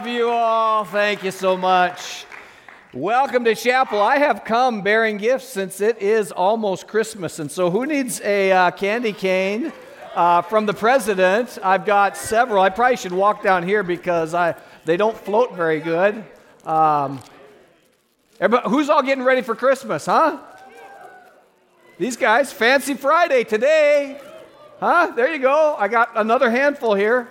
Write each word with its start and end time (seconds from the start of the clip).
love 0.00 0.08
you 0.08 0.30
all. 0.30 0.82
Thank 0.82 1.22
you 1.24 1.30
so 1.30 1.58
much. 1.58 2.24
Welcome 2.94 3.44
to 3.44 3.54
chapel. 3.54 4.00
I 4.00 4.16
have 4.16 4.46
come 4.46 4.80
bearing 4.80 5.18
gifts 5.18 5.46
since 5.46 5.82
it 5.82 6.00
is 6.00 6.32
almost 6.32 6.88
Christmas. 6.88 7.38
And 7.38 7.52
so, 7.52 7.70
who 7.70 7.84
needs 7.84 8.18
a 8.22 8.50
uh, 8.50 8.70
candy 8.70 9.12
cane 9.12 9.74
uh, 10.14 10.40
from 10.40 10.64
the 10.64 10.72
president? 10.72 11.58
I've 11.62 11.84
got 11.84 12.16
several. 12.16 12.62
I 12.62 12.70
probably 12.70 12.96
should 12.96 13.12
walk 13.12 13.42
down 13.42 13.62
here 13.62 13.82
because 13.82 14.32
I, 14.32 14.54
they 14.86 14.96
don't 14.96 15.14
float 15.14 15.54
very 15.54 15.80
good. 15.80 16.24
Um, 16.64 17.20
who's 18.68 18.88
all 18.88 19.02
getting 19.02 19.24
ready 19.24 19.42
for 19.42 19.54
Christmas, 19.54 20.06
huh? 20.06 20.38
These 21.98 22.16
guys, 22.16 22.50
Fancy 22.54 22.94
Friday 22.94 23.44
today. 23.44 24.18
Huh? 24.78 25.12
There 25.14 25.30
you 25.30 25.40
go. 25.40 25.76
I 25.78 25.88
got 25.88 26.12
another 26.16 26.50
handful 26.50 26.94
here. 26.94 27.28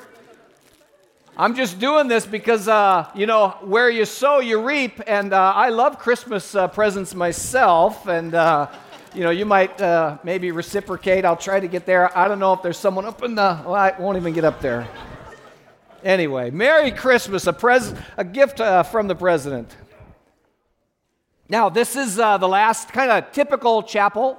I'm 1.40 1.56
just 1.56 1.80
doing 1.80 2.10
this 2.10 2.26
because, 2.26 2.68
uh, 2.68 3.10
you 3.16 3.26
know, 3.26 3.56
where 3.62 3.90
you 3.90 4.04
sow, 4.04 4.42
you 4.42 4.62
reap. 4.62 5.00
And 5.08 5.32
uh, 5.32 5.54
I 5.56 5.70
love 5.70 5.98
Christmas 5.98 6.54
uh, 6.54 6.68
presents 6.68 7.16
myself. 7.16 8.10
And, 8.10 8.36
uh, 8.36 8.68
you 9.14 9.24
know, 9.24 9.30
you 9.30 9.46
might 9.46 9.80
uh, 9.80 10.18
maybe 10.26 10.52
reciprocate. 10.52 11.24
I'll 11.24 11.38
try 11.38 11.62
to 11.62 11.68
get 11.70 11.86
there. 11.86 12.16
I 12.18 12.28
don't 12.28 12.40
know 12.40 12.52
if 12.52 12.62
there's 12.62 12.78
someone 12.78 13.06
up 13.06 13.24
in 13.24 13.36
the. 13.36 13.58
Well, 13.64 13.74
I 13.74 13.96
won't 13.98 14.18
even 14.18 14.34
get 14.34 14.44
up 14.44 14.60
there. 14.60 14.86
Anyway, 16.04 16.52
Merry 16.52 16.92
Christmas, 16.92 17.48
a, 17.48 17.54
pres- 17.54 17.94
a 18.18 18.26
gift 18.26 18.60
uh, 18.60 18.84
from 18.84 19.08
the 19.08 19.16
president. 19.16 19.74
Now, 21.48 21.70
this 21.70 21.96
is 21.96 22.18
the 22.18 22.38
last 22.50 22.90
kind 22.90 23.12
of 23.12 23.32
typical 23.32 23.82
chapel. 23.84 24.38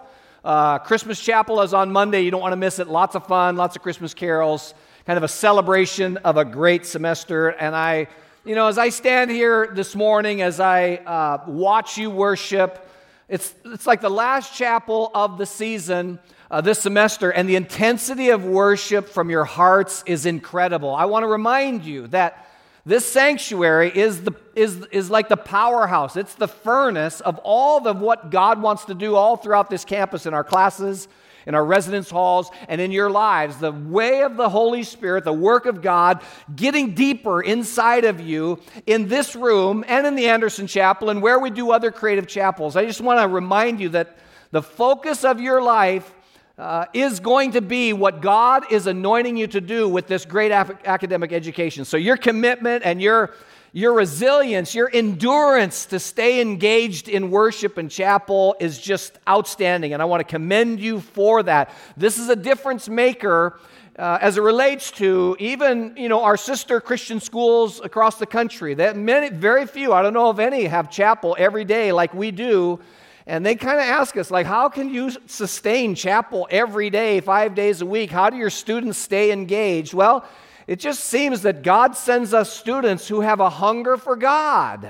Christmas 0.85 1.19
chapel 1.19 1.63
is 1.63 1.73
on 1.73 1.93
Monday. 1.93 2.21
You 2.21 2.31
don't 2.31 2.43
want 2.43 2.53
to 2.53 2.59
miss 2.59 2.79
it. 2.79 2.89
Lots 2.89 3.17
of 3.17 3.27
fun, 3.27 3.57
lots 3.57 3.75
of 3.75 3.81
Christmas 3.81 4.13
carols 4.13 4.75
kind 5.11 5.17
of 5.17 5.25
a 5.25 5.29
celebration 5.29 6.19
of 6.19 6.37
a 6.37 6.45
great 6.45 6.87
semester. 6.87 7.49
And 7.49 7.75
I, 7.75 8.07
you 8.45 8.55
know, 8.55 8.69
as 8.69 8.79
I 8.79 8.91
stand 8.91 9.29
here 9.29 9.69
this 9.75 9.97
morning, 9.97 10.41
as 10.41 10.61
I 10.61 10.99
uh, 10.99 11.43
watch 11.49 11.99
you 11.99 12.11
worship, 12.11 12.89
it's, 13.29 13.53
it's 13.65 13.89
like 13.89 14.03
the 14.03 14.09
last 14.09 14.55
chapel 14.55 15.11
of 15.13 15.37
the 15.37 15.47
season 15.47 16.21
uh, 16.49 16.61
this 16.61 16.79
semester, 16.79 17.33
and 17.33 17.49
the 17.49 17.57
intensity 17.57 18.29
of 18.29 18.45
worship 18.45 19.09
from 19.09 19.31
your 19.31 19.43
hearts 19.45 20.05
is 20.07 20.27
incredible. 20.27 20.95
I 20.95 21.07
want 21.07 21.25
to 21.25 21.29
remind 21.29 21.85
you 21.85 22.07
that 22.07 22.49
this 22.87 23.05
sanctuary 23.05 23.91
is, 23.93 24.23
the, 24.23 24.37
is, 24.55 24.87
is 24.93 25.11
like 25.11 25.29
the 25.29 25.37
powerhouse, 25.37 26.15
it's 26.15 26.37
the 26.37 26.47
furnace 26.47 27.21
of 27.21 27.41
all 27.43 27.85
of 27.89 28.01
what 28.01 28.31
God 28.31 28.63
wants 28.63 28.85
to 28.85 28.95
do 28.95 29.17
all 29.17 29.37
throughout 29.37 29.71
this 29.71 29.85
campus 29.85 30.25
in 30.25 30.35
our 30.35 30.45
classes 30.45 31.09
in 31.51 31.55
our 31.57 31.65
residence 31.65 32.09
halls, 32.09 32.49
and 32.69 32.81
in 32.81 32.93
your 32.93 33.11
lives. 33.11 33.57
The 33.57 33.73
way 33.73 34.23
of 34.23 34.37
the 34.37 34.49
Holy 34.49 34.85
Spirit, 34.85 35.25
the 35.25 35.33
work 35.33 35.67
of 35.67 35.83
God, 35.83 36.23
getting 36.55 36.95
deeper 36.95 37.43
inside 37.43 38.05
of 38.05 38.21
you 38.21 38.61
in 38.87 39.09
this 39.09 39.35
room 39.35 39.85
and 39.89 40.07
in 40.07 40.15
the 40.15 40.29
Anderson 40.29 40.69
Chapel 40.69 41.11
and 41.11 41.21
where 41.21 41.41
we 41.41 41.51
do 41.51 41.73
other 41.73 41.91
creative 41.91 42.29
chapels. 42.29 42.77
I 42.77 42.87
just 42.87 43.01
want 43.01 43.19
to 43.19 43.27
remind 43.27 43.81
you 43.81 43.89
that 43.89 44.17
the 44.53 44.63
focus 44.63 45.25
of 45.25 45.41
your 45.41 45.61
life 45.61 46.15
uh, 46.57 46.87
is 46.93 47.19
going 47.19 47.51
to 47.53 47.61
be 47.61 47.93
what 47.93 48.23
God 48.23 48.71
is 48.71 48.87
anointing 48.87 49.37
you 49.37 49.49
to 49.49 49.61
do 49.61 49.89
with 49.89 50.07
this 50.07 50.25
great 50.25 50.53
academic 50.53 51.33
education. 51.33 51.85
So, 51.85 51.97
your 51.97 52.17
commitment 52.17 52.85
and 52.85 53.03
your 53.03 53.35
your 53.73 53.93
resilience, 53.93 54.75
your 54.75 54.91
endurance 54.93 55.87
to 55.87 56.01
stay 56.01 56.41
engaged 56.41 57.09
in 57.09 57.31
worship 57.31 57.79
and 57.79 57.91
chapel 57.91 58.57
is 58.59 58.79
just 58.79 59.19
outstanding, 59.29 59.93
and 59.93 60.03
I 60.03 60.07
want 60.07 60.21
to 60.21 60.25
commend 60.25 60.81
you 60.81 61.01
for 61.01 61.43
that. 61.45 61.71
This 61.97 62.19
is 62.19 62.29
a 62.29 62.37
difference 62.37 62.89
maker. 62.89 63.59
Uh, 63.99 64.17
as 64.23 64.39
it 64.39 64.41
relates 64.41 64.93
to 64.93 65.37
even 65.39 65.93
you 65.97 66.09
know 66.09 66.23
our 66.23 66.37
sister 66.37 66.81
Christian 66.81 67.21
schools 67.21 67.81
across 67.81 68.19
the 68.19 68.25
country, 68.25 68.73
that 68.75 68.97
many, 68.97 69.29
very 69.29 69.67
few, 69.67 69.93
I 69.93 70.01
don't 70.01 70.15
know 70.15 70.31
if 70.31 70.39
any, 70.39 70.65
have 70.65 70.91
chapel 70.91 71.37
every 71.39 71.65
day 71.65 71.93
like 71.93 72.15
we 72.15 72.31
do, 72.31 72.81
and 73.27 73.45
they 73.45 73.57
kind 73.57 73.79
of 73.79 73.85
ask 73.85 74.17
us 74.17 74.31
like, 74.31 74.47
how 74.47 74.69
can 74.69 74.93
you 74.93 75.11
sustain 75.27 75.95
chapel 75.95 76.49
every 76.51 76.89
day, 76.89 77.21
five 77.21 77.55
days 77.55 77.83
a 77.83 77.87
week? 77.87 78.11
How 78.11 78.31
do 78.31 78.37
your 78.37 78.49
students 78.49 78.97
stay 78.97 79.33
engaged? 79.33 79.93
Well, 79.93 80.25
it 80.71 80.79
just 80.79 81.07
seems 81.07 81.43
that 81.43 81.65
God 81.65 81.97
sends 81.97 82.33
us 82.33 82.49
students 82.49 83.09
who 83.09 83.23
have 83.23 83.41
a 83.41 83.51
hunger 83.51 83.97
for 83.97 84.15
God 84.15 84.89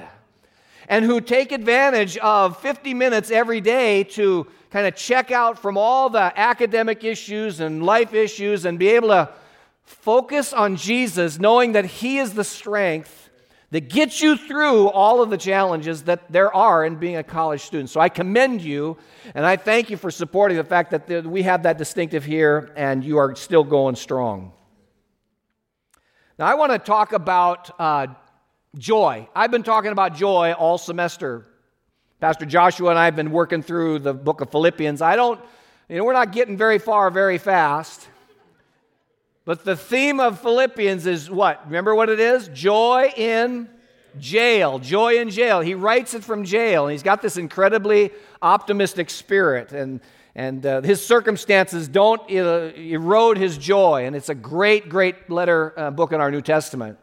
and 0.87 1.07
who 1.07 1.23
take 1.23 1.53
advantage 1.53 2.19
of 2.19 2.61
50 2.61 2.93
minutes 2.93 3.31
every 3.31 3.63
day 3.63 4.05
to 4.05 4.47
kind 4.71 4.87
of 4.87 4.95
check 4.95 5.31
out 5.31 5.59
from 5.59 5.79
all 5.79 6.11
the 6.11 6.39
academic 6.39 7.03
issues 7.03 7.61
and 7.61 7.83
life 7.83 8.13
issues 8.13 8.67
and 8.67 8.79
be 8.79 8.89
able 8.89 9.09
to 9.09 9.31
focus 9.85 10.53
on 10.53 10.77
Jesus, 10.77 11.39
knowing 11.39 11.73
that 11.73 11.87
He 11.87 12.19
is 12.19 12.35
the 12.35 12.45
strength 12.45 13.31
that 13.71 13.89
gets 13.89 14.21
you 14.21 14.37
through 14.37 14.91
all 14.91 15.23
of 15.23 15.31
the 15.31 15.39
challenges 15.39 16.03
that 16.03 16.31
there 16.31 16.55
are 16.55 16.85
in 16.85 16.97
being 16.97 17.17
a 17.17 17.23
college 17.23 17.63
student. 17.63 17.89
So 17.89 18.01
I 18.01 18.11
commend 18.11 18.61
you 18.61 18.99
and 19.35 19.47
I 19.47 19.57
thank 19.57 19.89
you 19.89 19.97
for 19.97 20.11
supporting 20.11 20.59
the 20.59 20.65
fact 20.65 20.91
that 20.91 21.25
we 21.27 21.45
have 21.45 21.63
that 21.63 21.79
distinctive 21.79 22.23
here 22.23 22.71
and 22.77 23.03
you 23.03 23.17
are 23.17 23.35
still 23.35 23.65
going 23.65 23.97
strong. 23.97 24.53
Now, 26.41 26.47
I 26.47 26.55
want 26.55 26.73
to 26.73 26.79
talk 26.79 27.13
about 27.13 27.71
uh, 27.79 28.07
joy. 28.79 29.29
I've 29.37 29.51
been 29.51 29.63
talking 29.63 29.93
about 29.93 30.15
joy 30.17 30.55
all 30.55 30.79
semester. 30.79 31.47
Pastor 32.19 32.47
Joshua 32.47 32.89
and 32.89 32.99
I 32.99 33.05
have 33.05 33.15
been 33.15 33.31
working 33.31 33.63
through 33.63 33.99
the 33.99 34.15
book 34.15 34.41
of 34.41 34.51
Philippians. 34.51 35.03
I 35.03 35.17
don't, 35.17 35.39
you 35.91 35.99
know, 35.99 36.05
we're 36.05 36.15
not 36.15 36.33
getting 36.33 36.57
very 36.57 36.79
far 36.79 37.11
very 37.11 37.37
fast. 37.37 38.09
But 39.45 39.67
the 39.67 39.77
theme 39.77 40.19
of 40.19 40.41
Philippians 40.41 41.05
is 41.05 41.31
what? 41.31 41.63
Remember 41.67 41.95
what 41.95 42.09
it 42.09 42.21
is? 42.21 42.49
Joy 42.49 43.13
in 43.15 43.69
jail. 44.19 44.79
Joy 44.79 45.19
in 45.19 45.29
jail. 45.29 45.61
He 45.61 45.75
writes 45.75 46.15
it 46.15 46.25
from 46.25 46.45
jail, 46.45 46.87
and 46.87 46.93
he's 46.93 47.03
got 47.03 47.21
this 47.21 47.37
incredibly 47.37 48.13
optimistic 48.41 49.11
spirit. 49.11 49.73
And 49.73 50.01
and 50.35 50.65
uh, 50.65 50.81
his 50.83 51.05
circumstances 51.05 51.89
don't 51.89 52.21
uh, 52.31 52.73
erode 52.77 53.37
his 53.37 53.59
joy. 53.59 54.07
And 54.07 54.15
it's 54.15 54.29
a 54.29 54.35
great, 54.35 54.89
great 54.89 55.29
letter 55.29 55.75
uh, 55.77 55.91
book 55.91 56.13
in 56.13 56.21
our 56.21 56.31
New 56.31 56.43
Testament. 56.43 56.99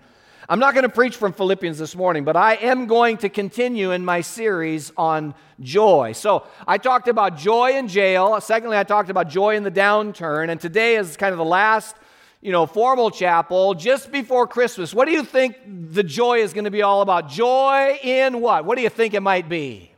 I'm 0.50 0.60
not 0.60 0.74
going 0.74 0.84
to 0.84 0.90
preach 0.90 1.18
from 1.18 1.34
Philippians 1.34 1.78
this 1.78 1.94
morning, 1.94 2.24
but 2.24 2.38
I 2.38 2.56
am 2.56 2.88
going 2.88 3.18
to 3.18 3.28
continue 3.28 3.92
in 3.92 4.06
my 4.06 4.22
series 4.22 4.94
on 4.96 5.36
joy. 5.60 6.14
So 6.14 6.48
I 6.66 6.78
talked 6.78 7.10
about 7.10 7.38
joy 7.38 7.72
in 7.72 7.90
jail. 7.90 8.40
Secondly, 8.40 8.78
I 8.78 8.84
talked 8.84 9.10
about 9.10 9.28
joy 9.28 9.58
in 9.58 9.64
the 9.64 9.72
downturn. 9.72 10.50
And 10.50 10.62
today 10.62 10.96
is 10.96 11.18
kind 11.18 11.34
of 11.34 11.38
the 11.38 11.44
last, 11.44 11.98
you 12.40 12.54
know, 12.54 12.66
formal 12.66 13.12
chapel 13.12 13.74
just 13.74 14.10
before 14.10 14.48
Christmas. 14.48 14.94
What 14.94 15.06
do 15.06 15.12
you 15.12 15.26
think 15.26 15.58
the 15.66 16.04
joy 16.04 16.40
is 16.40 16.54
going 16.54 16.64
to 16.64 16.72
be 16.72 16.82
all 16.82 17.02
about? 17.02 17.28
Joy 17.28 18.00
in 18.02 18.40
what? 18.40 18.64
What 18.64 18.78
do 18.78 18.84
you 18.84 18.90
think 18.90 19.16
it 19.16 19.22
might 19.22 19.50
be? 19.50 19.92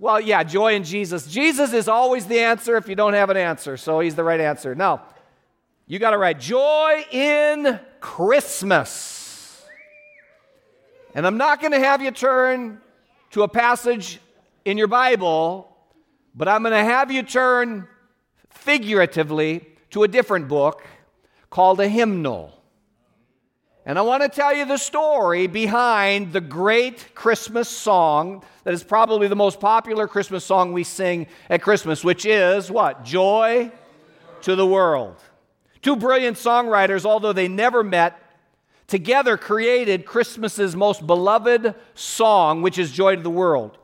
Well, 0.00 0.20
yeah, 0.20 0.44
joy 0.44 0.74
in 0.74 0.84
Jesus. 0.84 1.26
Jesus 1.26 1.72
is 1.72 1.88
always 1.88 2.26
the 2.26 2.38
answer 2.38 2.76
if 2.76 2.88
you 2.88 2.94
don't 2.94 3.14
have 3.14 3.30
an 3.30 3.36
answer, 3.36 3.76
so 3.76 3.98
he's 3.98 4.14
the 4.14 4.22
right 4.22 4.40
answer. 4.40 4.74
Now, 4.74 5.02
you 5.86 5.98
got 5.98 6.10
to 6.10 6.18
write 6.18 6.38
joy 6.38 7.04
in 7.10 7.80
Christmas. 8.00 9.64
And 11.14 11.26
I'm 11.26 11.36
not 11.36 11.60
going 11.60 11.72
to 11.72 11.80
have 11.80 12.00
you 12.00 12.10
turn 12.12 12.80
to 13.30 13.42
a 13.42 13.48
passage 13.48 14.20
in 14.64 14.78
your 14.78 14.86
Bible, 14.86 15.74
but 16.34 16.46
I'm 16.46 16.62
going 16.62 16.74
to 16.74 16.84
have 16.84 17.10
you 17.10 17.22
turn 17.22 17.88
figuratively 18.50 19.66
to 19.90 20.04
a 20.04 20.08
different 20.08 20.46
book 20.46 20.84
called 21.50 21.80
a 21.80 21.88
hymnal. 21.88 22.57
And 23.88 23.98
I 23.98 24.02
want 24.02 24.22
to 24.22 24.28
tell 24.28 24.54
you 24.54 24.66
the 24.66 24.76
story 24.76 25.46
behind 25.46 26.34
the 26.34 26.42
great 26.42 27.14
Christmas 27.14 27.70
song 27.70 28.44
that 28.64 28.74
is 28.74 28.84
probably 28.84 29.28
the 29.28 29.34
most 29.34 29.60
popular 29.60 30.06
Christmas 30.06 30.44
song 30.44 30.74
we 30.74 30.84
sing 30.84 31.26
at 31.48 31.62
Christmas, 31.62 32.04
which 32.04 32.26
is 32.26 32.70
what? 32.70 33.02
Joy 33.02 33.72
to 34.42 34.54
the 34.54 34.66
world. 34.66 35.16
Two 35.80 35.96
brilliant 35.96 36.36
songwriters, 36.36 37.06
although 37.06 37.32
they 37.32 37.48
never 37.48 37.82
met, 37.82 38.20
together 38.88 39.38
created 39.38 40.04
Christmas's 40.04 40.76
most 40.76 41.06
beloved 41.06 41.74
song, 41.94 42.60
which 42.60 42.76
is 42.76 42.92
Joy 42.92 43.16
to 43.16 43.22
the 43.22 43.30
World. 43.30 43.78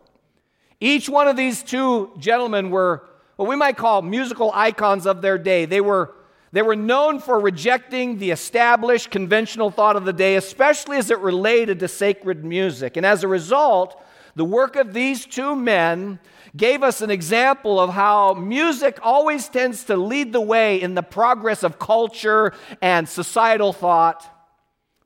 Each 0.81 1.09
one 1.09 1.29
of 1.29 1.37
these 1.39 1.63
two 1.63 2.13
gentlemen 2.19 2.69
were 2.69 3.09
what 3.37 3.49
we 3.49 3.57
might 3.57 3.79
call 3.79 4.03
musical 4.03 4.51
icons 4.53 5.07
of 5.07 5.23
their 5.23 5.39
day. 5.39 5.65
They 5.65 5.81
were 5.81 6.15
they 6.55 6.63
were 6.63 6.77
known 6.77 7.19
for 7.19 7.41
rejecting 7.41 8.19
the 8.19 8.31
established 8.31 9.11
conventional 9.11 9.73
thought 9.73 9.97
of 9.97 10.05
the 10.05 10.13
day, 10.13 10.37
especially 10.37 10.99
as 10.99 11.11
it 11.11 11.19
related 11.19 11.81
to 11.81 11.89
sacred 11.89 12.45
music. 12.45 12.97
And 12.97 13.05
as 13.05 13.25
a 13.25 13.29
result, 13.29 14.01
the 14.37 14.45
work 14.45 14.77
of 14.77 14.95
these 14.95 15.27
two 15.27 15.57
men 15.57 16.21
gave 16.57 16.85
us 16.85 17.01
an 17.01 17.11
example 17.11 17.81
of 17.81 17.91
how 17.91 18.35
music 18.35 19.01
always 19.03 19.49
tends 19.49 19.83
to 19.87 19.97
lead 19.97 20.33
the 20.33 20.41
way 20.41 20.81
in 20.81 20.95
the 20.95 21.03
progress 21.03 21.65
of 21.65 21.81
culture 21.81 22.53
and 22.81 23.09
societal 23.09 23.73
thought. 23.73 24.25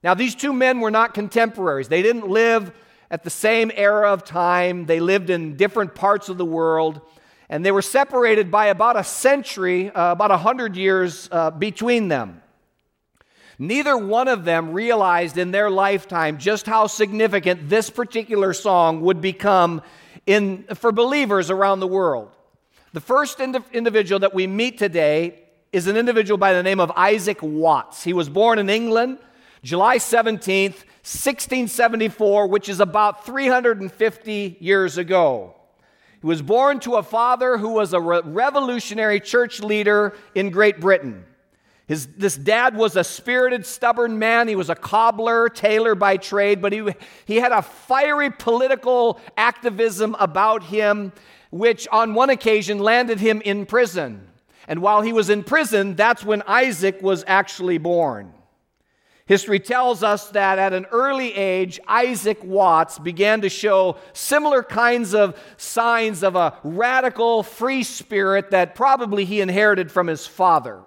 Now, 0.05 0.13
these 0.13 0.35
two 0.35 0.53
men 0.53 0.81
were 0.81 0.91
not 0.91 1.15
contemporaries, 1.15 1.89
they 1.89 2.03
didn't 2.03 2.29
live 2.29 2.73
at 3.11 3.25
the 3.25 3.31
same 3.31 3.73
era 3.75 4.13
of 4.13 4.23
time, 4.23 4.85
they 4.85 5.01
lived 5.01 5.31
in 5.31 5.57
different 5.57 5.95
parts 5.95 6.29
of 6.29 6.37
the 6.37 6.45
world 6.45 7.01
and 7.49 7.65
they 7.65 7.73
were 7.73 7.83
separated 7.83 8.51
by 8.51 8.67
about 8.67 8.97
a 8.97 9.05
century, 9.05 9.91
uh, 9.91 10.13
about 10.13 10.31
a 10.31 10.37
hundred 10.37 10.77
years 10.77 11.29
uh, 11.33 11.51
between 11.51 12.09
them. 12.09 12.43
Neither 13.59 13.97
one 13.97 14.29
of 14.29 14.45
them 14.45 14.73
realized 14.73 15.37
in 15.37 15.51
their 15.51 15.69
lifetime 15.69 16.39
just 16.39 16.67
how 16.67 16.87
significant 16.87 17.69
this 17.69 17.91
particular 17.91 18.53
song 18.53 19.01
would 19.01 19.21
become 19.21 19.83
in, 20.27 20.65
for 20.75 20.93
believers 20.93 21.51
around 21.51 21.81
the 21.81 21.87
world. 21.87 22.31
The 22.93 23.01
first 23.01 23.41
ind- 23.41 23.65
individual 23.73 24.21
that 24.21 24.35
we 24.35 24.47
meet 24.47 24.79
today 24.79 25.41
is 25.73 25.87
an 25.87 25.97
individual 25.97 26.39
by 26.39 26.53
the 26.53 26.63
name 26.63 26.81
of 26.81 26.93
Isaac 26.95 27.39
Watts. 27.43 28.05
He 28.05 28.13
was 28.13 28.29
born 28.29 28.59
in 28.59 28.71
England 28.71 29.19
July 29.63 29.97
17th, 29.97 30.85
1674, 31.03 32.47
which 32.47 32.69
is 32.69 32.81
about 32.81 33.27
350 33.27 34.57
years 34.61 34.99
ago. 34.99 35.55
He 36.21 36.27
was 36.27 36.43
born 36.43 36.81
to 36.81 36.97
a 36.97 37.03
father 37.03 37.59
who 37.59 37.71
was 37.71 37.93
a 37.93 38.01
re- 38.01 38.23
revolutionary 38.25 39.21
church 39.21 39.61
leader 39.61 40.17
in 40.35 40.51
Great 40.51 40.81
Britain. 40.81 41.25
His, 41.87 42.07
this 42.07 42.37
dad 42.37 42.77
was 42.77 42.97
a 42.97 43.05
spirited, 43.05 43.65
stubborn 43.65 44.19
man. 44.19 44.47
He 44.47 44.57
was 44.57 44.69
a 44.69 44.75
cobbler, 44.75 45.49
tailor 45.49 45.95
by 45.95 46.19
trade, 46.19 46.61
but 46.61 46.73
he, 46.73 46.87
he 47.25 47.37
had 47.37 47.51
a 47.51 47.63
fiery 47.63 48.31
political 48.31 49.19
activism 49.39 50.15
about 50.19 50.65
him, 50.65 51.13
which 51.51 51.89
on 51.91 52.13
one 52.13 52.29
occasion 52.29 52.79
landed 52.79 53.21
him 53.21 53.41
in 53.41 53.65
prison. 53.65 54.29
And 54.67 54.83
while 54.83 55.01
he 55.01 55.15
was 55.15 55.31
in 55.31 55.45
prison, 55.45 55.95
that's 55.95 56.23
when 56.23 56.43
Isaac 56.47 57.01
was 57.01 57.25
actually 57.27 57.79
born. 57.79 58.35
History 59.29 59.61
tells 59.61 60.03
us 60.03 60.31
that 60.31 60.59
at 60.59 60.73
an 60.73 60.87
early 60.87 61.35
age, 61.35 61.79
Isaac 61.87 62.43
Watts 62.43 62.99
began 62.99 63.43
to 63.43 63.51
show 63.51 63.99
similar 64.15 64.63
kinds 64.63 65.15
of 65.15 65.39
signs 65.59 66.23
of 66.23 66.35
a 66.35 66.57
radical 66.65 67.43
free 67.43 67.83
spirit 67.83 68.53
that 68.53 68.75
probably 68.75 69.27
he 69.27 69.43
inherited 69.43 69.93
from 69.93 70.07
his 70.07 70.27
father. 70.27 70.81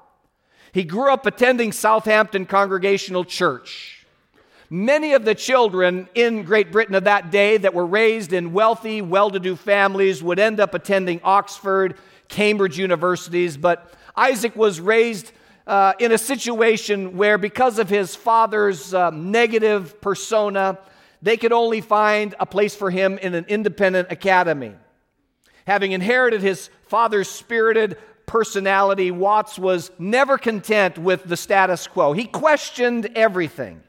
He 0.72 0.84
grew 0.84 1.14
up 1.14 1.28
attending 1.28 1.72
Southampton 1.72 2.48
Congregational 2.48 3.26
Church. 3.26 4.08
Many 4.72 5.14
of 5.14 5.24
the 5.24 5.36
children 5.36 6.10
in 6.16 6.42
Great 6.42 6.72
Britain 6.72 6.96
of 6.96 7.04
that 7.04 7.30
day 7.30 7.58
that 7.58 7.76
were 7.76 7.86
raised 7.86 8.34
in 8.34 8.54
wealthy, 8.54 9.04
well 9.04 9.30
to 9.30 9.40
do 9.40 9.56
families 9.56 10.24
would 10.24 10.40
end 10.40 10.60
up 10.60 10.74
attending 10.74 11.22
Oxford, 11.24 11.96
Cambridge 12.28 12.80
universities, 12.80 13.56
but 13.56 13.94
Isaac 14.16 14.56
was 14.56 14.82
raised 14.82 15.32
uh, 15.72 15.94
in 16.00 16.12
a 16.12 16.18
situation 16.18 17.16
where, 17.16 17.38
because 17.38 17.80
of 17.80 17.88
his 17.88 18.14
father's 18.14 18.94
um, 18.94 19.32
negative 19.32 20.02
persona, 20.02 20.78
they 21.22 21.38
could 21.38 21.54
only 21.54 21.80
find 21.80 22.36
a 22.42 22.46
place 22.46 22.76
for 22.76 22.92
him 22.92 23.18
in 23.18 23.34
an 23.34 23.46
independent 23.48 24.12
academy. 24.12 24.74
Having 25.66 25.94
inherited 25.94 26.42
his 26.42 26.70
father's 26.88 27.30
spirited 27.30 27.98
personality, 28.26 29.12
Watts 29.12 29.58
was 29.58 29.92
never 29.98 30.38
content 30.38 30.98
with 30.98 31.24
the 31.24 31.38
status 31.38 31.88
quo. 31.88 32.12
He 32.12 32.26
questioned 32.26 33.10
everything. 33.16 33.82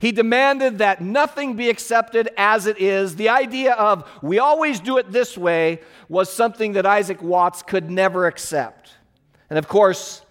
He 0.00 0.10
demanded 0.10 0.78
that 0.78 1.00
nothing 1.00 1.54
be 1.54 1.70
accepted 1.70 2.30
as 2.36 2.66
it 2.66 2.80
is. 2.80 3.14
The 3.14 3.28
idea 3.28 3.74
of 3.74 4.10
we 4.22 4.40
always 4.40 4.80
do 4.80 4.98
it 4.98 5.12
this 5.12 5.38
way 5.38 5.82
was 6.08 6.32
something 6.32 6.72
that 6.72 6.84
Isaac 6.84 7.22
Watts 7.22 7.62
could 7.62 7.88
never 7.92 8.26
accept. 8.26 8.90
And 9.48 9.56
of 9.56 9.68
course, 9.68 10.22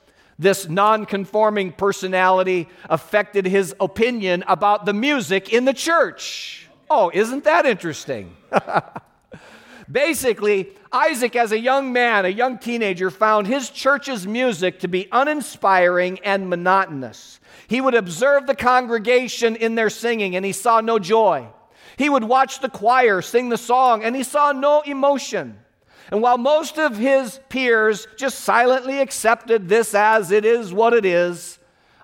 this 0.42 0.68
non-conforming 0.68 1.72
personality 1.72 2.68
affected 2.90 3.46
his 3.46 3.76
opinion 3.80 4.44
about 4.48 4.86
the 4.88 4.94
music 4.94 5.54
in 5.54 5.66
the 5.66 5.74
church. 5.74 6.68
Oh, 6.90 7.12
isn't 7.14 7.44
that 7.44 7.68
interesting? 7.68 8.36
Basically, 9.92 10.72
Isaac, 10.92 11.36
as 11.36 11.52
a 11.52 11.60
young 11.60 11.94
man, 11.94 12.26
a 12.26 12.30
young 12.30 12.58
teenager, 12.58 13.12
found 13.12 13.46
his 13.46 13.70
church's 13.70 14.26
music 14.26 14.80
to 14.80 14.88
be 14.88 15.08
uninspiring 15.12 16.18
and 16.24 16.50
monotonous. 16.50 17.40
He 17.68 17.80
would 17.80 17.94
observe 17.94 18.48
the 18.48 18.56
congregation 18.56 19.56
in 19.56 19.76
their 19.76 19.92
singing 19.92 20.36
and 20.36 20.44
he 20.44 20.54
saw 20.54 20.82
no 20.82 20.98
joy. 20.98 21.48
He 21.98 22.10
would 22.10 22.24
watch 22.24 22.62
the 22.62 22.70
choir 22.70 23.22
sing 23.22 23.50
the 23.50 23.58
song 23.58 24.04
and 24.04 24.16
he 24.16 24.24
saw 24.24 24.54
no 24.54 24.82
emotion. 24.82 25.60
And 26.12 26.22
while 26.22 26.38
most 26.38 26.78
of 26.78 26.98
his 26.98 27.40
peers 27.48 28.06
just 28.18 28.42
silently 28.42 29.00
accepted 29.00 29.70
this 29.70 29.96
as 29.96 30.32
it 30.32 30.44
is 30.44 30.74
what 30.74 30.94
it 30.94 31.06
is, 31.06 31.58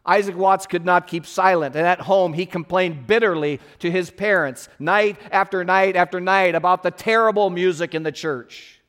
Isaac 0.06 0.38
Watts 0.38 0.66
could 0.66 0.86
not 0.86 1.08
keep 1.08 1.26
silent, 1.26 1.76
and 1.76 1.86
at 1.86 2.00
home 2.00 2.32
he 2.32 2.46
complained 2.46 3.06
bitterly 3.06 3.60
to 3.80 3.92
his 3.92 4.10
parents 4.10 4.70
night 4.80 5.18
after 5.32 5.66
night 5.66 5.98
after 5.98 6.22
night 6.22 6.56
about 6.56 6.82
the 6.82 6.92
terrible 6.92 7.50
music 7.50 7.94
in 7.94 8.04
the 8.04 8.12
church. 8.14 8.80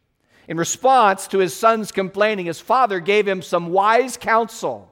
In 0.47 0.57
response 0.57 1.27
to 1.29 1.39
his 1.39 1.53
son's 1.53 1.91
complaining, 1.91 2.47
his 2.47 2.61
father 2.61 3.01
gave 3.01 3.27
him 3.27 3.43
some 3.43 3.73
wise 3.73 4.17
counsel, 4.17 4.89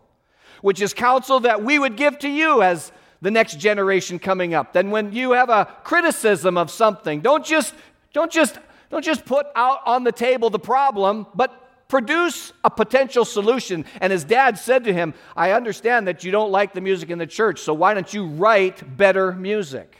which 0.61 0.83
is 0.83 0.93
counsel 0.93 1.39
that 1.41 1.63
we 1.63 1.79
would 1.79 1.97
give 1.97 2.19
to 2.19 2.29
you 2.29 2.61
as 2.61 2.91
the 3.23 3.31
next 3.31 3.61
generation 3.61 4.19
coming 4.19 4.53
up. 4.53 4.73
Then 4.73 4.91
when 4.91 5.13
you 5.13 5.31
have 5.33 5.49
a 5.49 5.67
criticism 5.85 6.59
of 6.59 6.73
something, 6.73 7.21
don't 7.21 7.45
just 7.45 7.73
don't 8.13 8.33
just 8.33 8.59
don't 8.91 9.05
just 9.05 9.25
put 9.25 9.47
out 9.55 9.81
on 9.87 10.05
the 10.05 10.13
table 10.13 10.51
the 10.51 10.59
problem, 10.59 11.27
but 11.35 11.89
produce 11.89 12.53
a 12.65 12.71
potential 12.71 13.25
solution. 13.25 13.85
And 14.01 14.13
his 14.13 14.25
dad 14.25 14.59
said 14.59 14.85
to 14.85 14.93
him, 14.93 15.15
I 15.37 15.53
understand 15.53 16.09
that 16.09 16.25
you 16.25 16.31
don't 16.31 16.51
like 16.51 16.73
the 16.73 16.81
music 16.81 17.11
in 17.11 17.19
the 17.19 17.27
church, 17.27 17.61
so 17.61 17.75
why 17.75 17.95
don't 17.95 18.13
you 18.13 18.27
write 18.27 18.97
better 18.97 19.33
music? 19.33 19.97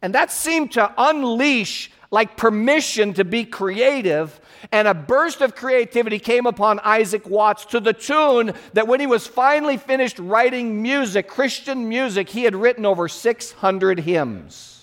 And 0.00 0.14
that 0.14 0.30
seemed 0.30 0.72
to 0.72 0.92
unleash 0.96 1.90
like 2.10 2.36
permission 2.36 3.12
to 3.14 3.24
be 3.24 3.44
creative. 3.44 4.40
And 4.72 4.88
a 4.88 4.94
burst 4.94 5.40
of 5.40 5.54
creativity 5.54 6.18
came 6.18 6.46
upon 6.46 6.80
Isaac 6.80 7.28
Watts 7.28 7.66
to 7.66 7.80
the 7.80 7.92
tune 7.92 8.52
that 8.72 8.88
when 8.88 9.00
he 9.00 9.06
was 9.06 9.26
finally 9.26 9.76
finished 9.76 10.18
writing 10.18 10.80
music, 10.80 11.28
Christian 11.28 11.88
music, 11.88 12.28
he 12.28 12.44
had 12.44 12.54
written 12.54 12.86
over 12.86 13.08
600 13.08 14.00
hymns. 14.00 14.77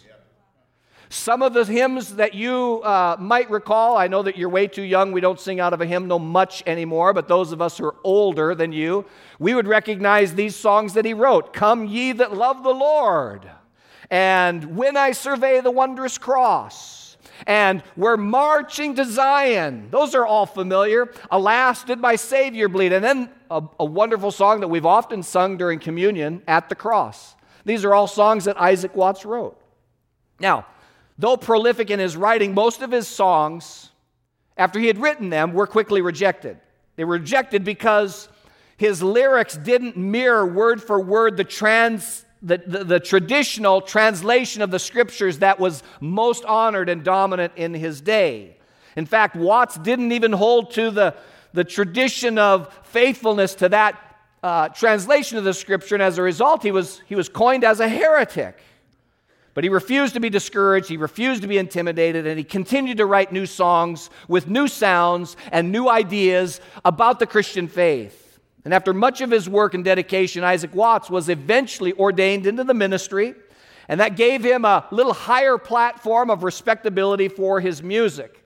Some 1.15 1.41
of 1.41 1.53
the 1.53 1.63
hymns 1.63 2.17
that 2.17 2.33
you 2.33 2.81
uh, 2.83 3.15
might 3.17 3.49
recall, 3.49 3.95
I 3.95 4.07
know 4.07 4.21
that 4.21 4.37
you're 4.37 4.49
way 4.49 4.67
too 4.67 4.83
young. 4.83 5.13
We 5.13 5.21
don't 5.21 5.39
sing 5.39 5.61
out 5.61 5.71
of 5.71 5.79
a 5.79 5.85
hymnal 5.85 6.19
much 6.19 6.61
anymore, 6.67 7.13
but 7.13 7.29
those 7.29 7.53
of 7.53 7.61
us 7.61 7.77
who 7.77 7.85
are 7.85 7.95
older 8.03 8.53
than 8.53 8.73
you, 8.73 9.05
we 9.39 9.55
would 9.55 9.65
recognize 9.65 10.35
these 10.35 10.57
songs 10.57 10.93
that 10.93 11.05
he 11.05 11.13
wrote 11.13 11.53
Come, 11.53 11.87
ye 11.87 12.11
that 12.11 12.35
love 12.35 12.63
the 12.63 12.73
Lord, 12.73 13.49
and 14.11 14.75
When 14.75 14.97
I 14.97 15.13
Survey 15.13 15.61
the 15.61 15.71
Wondrous 15.71 16.17
Cross, 16.17 17.15
and 17.47 17.81
We're 17.95 18.17
Marching 18.17 18.93
to 18.95 19.05
Zion. 19.05 19.87
Those 19.91 20.15
are 20.15 20.25
all 20.25 20.45
familiar. 20.45 21.11
Alas, 21.31 21.85
did 21.85 21.99
my 21.99 22.17
Savior 22.17 22.67
bleed? 22.67 22.91
And 22.91 23.03
then 23.03 23.29
a, 23.49 23.63
a 23.79 23.85
wonderful 23.85 24.31
song 24.31 24.59
that 24.59 24.67
we've 24.67 24.85
often 24.85 25.23
sung 25.23 25.55
during 25.55 25.79
communion, 25.79 26.43
At 26.45 26.67
the 26.67 26.75
Cross. 26.75 27.37
These 27.63 27.85
are 27.85 27.95
all 27.95 28.07
songs 28.07 28.43
that 28.43 28.59
Isaac 28.59 28.93
Watts 28.97 29.23
wrote. 29.23 29.57
Now, 30.41 30.65
Though 31.17 31.37
prolific 31.37 31.89
in 31.89 31.99
his 31.99 32.17
writing, 32.17 32.53
most 32.53 32.81
of 32.81 32.91
his 32.91 33.07
songs, 33.07 33.89
after 34.57 34.79
he 34.79 34.87
had 34.87 34.99
written 34.99 35.29
them, 35.29 35.53
were 35.53 35.67
quickly 35.67 36.01
rejected. 36.01 36.57
They 36.95 37.03
were 37.03 37.13
rejected 37.13 37.63
because 37.63 38.29
his 38.77 39.01
lyrics 39.01 39.55
didn't 39.55 39.95
mirror 39.95 40.45
word 40.45 40.83
for 40.83 40.99
word 40.99 41.37
the, 41.37 41.43
trans, 41.45 42.25
the, 42.41 42.57
the, 42.57 42.83
the 42.83 42.99
traditional 42.99 43.81
translation 43.81 44.61
of 44.61 44.71
the 44.71 44.79
scriptures 44.79 45.39
that 45.39 45.59
was 45.59 45.83
most 46.01 46.43
honored 46.45 46.89
and 46.89 47.03
dominant 47.03 47.53
in 47.55 47.73
his 47.73 48.01
day. 48.01 48.57
In 48.97 49.05
fact, 49.05 49.35
Watts 49.35 49.77
didn't 49.77 50.11
even 50.11 50.33
hold 50.33 50.71
to 50.71 50.91
the, 50.91 51.15
the 51.53 51.63
tradition 51.63 52.37
of 52.37 52.73
faithfulness 52.83 53.55
to 53.55 53.69
that 53.69 54.01
uh, 54.43 54.69
translation 54.69 55.37
of 55.37 55.43
the 55.43 55.53
scripture, 55.53 55.95
and 55.95 56.03
as 56.03 56.17
a 56.17 56.21
result, 56.21 56.61
he 56.61 56.71
was, 56.71 57.01
he 57.07 57.15
was 57.15 57.29
coined 57.29 57.63
as 57.63 57.79
a 57.79 57.89
heretic. 57.89 58.59
But 59.55 59.63
he 59.63 59.69
refused 59.69 60.13
to 60.15 60.19
be 60.19 60.29
discouraged, 60.29 60.89
he 60.89 60.97
refused 60.97 61.41
to 61.41 61.47
be 61.47 61.57
intimidated, 61.57 62.27
and 62.27 62.37
he 62.37 62.43
continued 62.43 62.97
to 62.97 63.05
write 63.05 63.31
new 63.31 63.45
songs 63.45 64.09
with 64.27 64.49
new 64.49 64.67
sounds 64.67 65.37
and 65.49 65.71
new 65.71 65.87
ideas 65.87 66.59
about 66.83 67.19
the 67.19 67.25
Christian 67.25 67.69
faith. 67.69 68.37
And 68.65 68.73
after 68.73 68.93
much 68.93 69.21
of 69.21 69.31
his 69.31 69.47
work 69.47 69.73
and 69.73 69.83
dedication, 69.83 70.43
Isaac 70.43 70.75
Watts 70.75 71.09
was 71.09 71.29
eventually 71.29 71.93
ordained 71.93 72.45
into 72.45 72.65
the 72.65 72.73
ministry, 72.73 73.33
and 73.87 74.01
that 74.01 74.17
gave 74.17 74.43
him 74.43 74.65
a 74.65 74.85
little 74.91 75.13
higher 75.13 75.57
platform 75.57 76.29
of 76.29 76.43
respectability 76.43 77.29
for 77.29 77.61
his 77.61 77.81
music. 77.81 78.43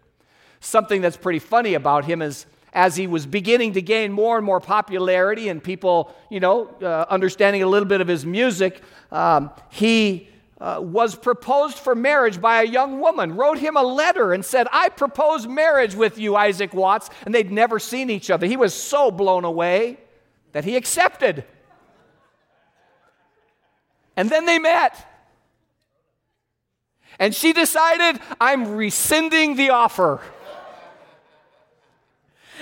Something 0.59 1.01
that's 1.01 1.17
pretty 1.17 1.39
funny 1.39 1.73
about 1.73 2.05
him 2.05 2.21
is 2.21 2.45
as 2.71 2.95
he 2.95 3.07
was 3.07 3.25
beginning 3.25 3.73
to 3.73 3.81
gain 3.81 4.11
more 4.11 4.37
and 4.37 4.45
more 4.45 4.59
popularity 4.59 5.49
and 5.49 5.63
people, 5.63 6.13
you 6.29 6.39
know, 6.39 6.67
uh, 6.83 7.05
understanding 7.09 7.63
a 7.63 7.67
little 7.67 7.87
bit 7.87 7.99
of 7.99 8.07
his 8.07 8.27
music, 8.27 8.83
um, 9.11 9.49
he 9.71 10.29
uh, 10.61 10.79
was 10.81 11.15
proposed 11.15 11.77
for 11.77 11.95
marriage 11.95 12.41
by 12.41 12.61
a 12.61 12.65
young 12.65 12.99
woman, 12.99 13.35
wrote 13.35 13.57
him 13.57 13.77
a 13.77 13.83
letter 13.83 14.33
and 14.33 14.43
said, 14.43 14.67
I 14.71 14.89
propose 14.89 15.47
marriage 15.47 15.95
with 15.95 16.17
you, 16.17 16.35
Isaac 16.35 16.73
Watts. 16.73 17.09
And 17.25 17.33
they'd 17.33 17.51
never 17.51 17.79
seen 17.79 18.09
each 18.09 18.29
other. 18.29 18.45
He 18.45 18.57
was 18.57 18.73
so 18.73 19.09
blown 19.09 19.45
away 19.45 19.97
that 20.51 20.65
he 20.65 20.75
accepted. 20.75 21.45
And 24.17 24.29
then 24.29 24.45
they 24.45 24.59
met. 24.59 25.05
And 27.19 27.33
she 27.33 27.53
decided, 27.53 28.21
I'm 28.39 28.75
rescinding 28.75 29.55
the 29.55 29.69
offer. 29.69 30.21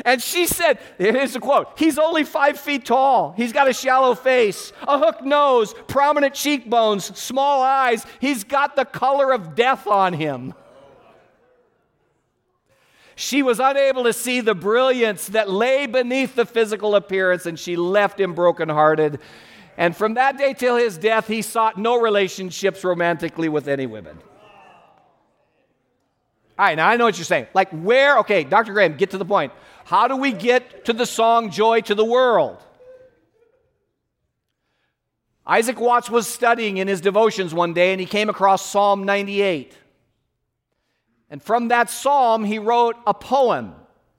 And 0.06 0.22
she 0.22 0.46
said, 0.46 0.80
here's 0.98 1.36
a 1.36 1.40
quote 1.40 1.78
He's 1.78 1.98
only 1.98 2.24
five 2.24 2.60
feet 2.60 2.86
tall. 2.86 3.34
He's 3.36 3.54
got 3.54 3.68
a 3.68 3.74
shallow 3.74 4.16
face, 4.16 4.72
a 4.88 5.00
hooked 5.00 5.24
nose, 5.24 5.74
prominent 5.88 6.34
cheekbones, 6.34 7.06
small 7.18 7.62
eyes. 7.62 8.06
He's 8.20 8.44
got 8.44 8.76
the 8.76 8.86
color 8.86 9.34
of 9.34 9.56
death 9.56 9.88
on 9.88 10.14
him. 10.14 10.54
She 13.16 13.42
was 13.42 13.60
unable 13.60 14.04
to 14.04 14.14
see 14.14 14.42
the 14.42 14.54
brilliance 14.54 15.28
that 15.30 15.50
lay 15.50 15.88
beneath 15.88 16.36
the 16.36 16.46
physical 16.46 16.94
appearance, 16.94 17.48
and 17.48 17.58
she 17.58 17.76
left 17.76 18.20
him 18.20 18.36
brokenhearted. 18.36 19.20
And 19.76 19.96
from 19.96 20.14
that 20.16 20.38
day 20.38 20.54
till 20.54 20.76
his 20.76 21.00
death, 21.00 21.28
he 21.28 21.42
sought 21.42 21.80
no 21.80 22.00
relationships 22.00 22.84
romantically 22.84 23.50
with 23.50 23.68
any 23.68 23.88
women. 23.88 24.20
All 26.60 26.66
right, 26.66 26.76
now 26.76 26.88
I 26.88 26.98
know 26.98 27.06
what 27.06 27.18
you're 27.18 27.26
saying. 27.26 27.48
Like, 27.54 27.70
where, 27.70 28.20
okay, 28.20 28.44
Dr. 28.44 28.74
Graham, 28.74 28.98
get 28.98 29.12
to 29.12 29.20
the 29.20 29.26
point. 29.26 29.52
How 29.88 30.10
do 30.10 30.18
we 30.18 30.34
get 30.34 30.84
to 30.84 30.92
the 30.92 31.06
song 31.06 31.50
Joy 31.50 31.80
to 31.80 31.96
the 31.96 32.04
World? 32.04 32.62
Isaac 35.46 35.80
Watts 35.80 36.10
was 36.10 36.28
studying 36.28 36.76
in 36.76 36.90
his 36.90 37.00
devotions 37.00 37.54
one 37.54 37.74
day 37.74 37.94
and 37.94 38.02
he 38.02 38.06
came 38.06 38.30
across 38.30 38.66
Psalm 38.70 39.06
98. 39.06 39.74
And 41.30 41.42
from 41.42 41.70
that 41.70 41.90
psalm, 41.90 42.44
he 42.44 42.60
wrote 42.60 42.98
a 43.08 43.14
poem, 43.14 43.76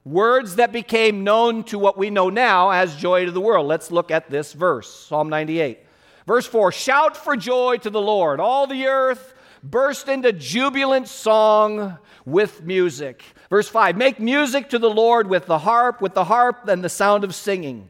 words 0.06 0.56
that 0.56 0.72
became 0.72 1.22
known 1.22 1.64
to 1.64 1.78
what 1.78 1.98
we 1.98 2.08
know 2.08 2.30
now 2.30 2.70
as 2.70 2.96
Joy 2.96 3.26
to 3.26 3.30
the 3.30 3.38
World. 3.38 3.66
Let's 3.66 3.90
look 3.90 4.10
at 4.10 4.30
this 4.30 4.54
verse, 4.54 4.90
Psalm 4.90 5.28
98. 5.28 5.80
Verse 6.26 6.46
4 6.46 6.72
Shout 6.72 7.14
for 7.14 7.36
joy 7.36 7.76
to 7.82 7.90
the 7.90 8.00
Lord, 8.00 8.40
all 8.40 8.66
the 8.66 8.86
earth 8.86 9.34
burst 9.62 10.08
into 10.08 10.32
jubilant 10.32 11.08
song 11.08 11.98
with 12.24 12.62
music. 12.62 13.22
Verse 13.50 13.68
5 13.68 13.96
Make 13.96 14.20
music 14.20 14.70
to 14.70 14.78
the 14.78 14.90
Lord 14.90 15.28
with 15.28 15.46
the 15.46 15.58
harp, 15.58 16.00
with 16.00 16.14
the 16.14 16.24
harp 16.24 16.68
and 16.68 16.82
the 16.82 16.88
sound 16.88 17.24
of 17.24 17.34
singing, 17.34 17.88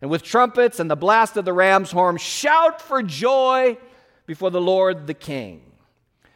and 0.00 0.10
with 0.10 0.22
trumpets 0.22 0.80
and 0.80 0.90
the 0.90 0.96
blast 0.96 1.36
of 1.36 1.44
the 1.44 1.52
ram's 1.52 1.92
horn. 1.92 2.16
Shout 2.16 2.80
for 2.80 3.02
joy 3.02 3.76
before 4.26 4.50
the 4.50 4.60
Lord 4.60 5.06
the 5.06 5.14
King. 5.14 5.62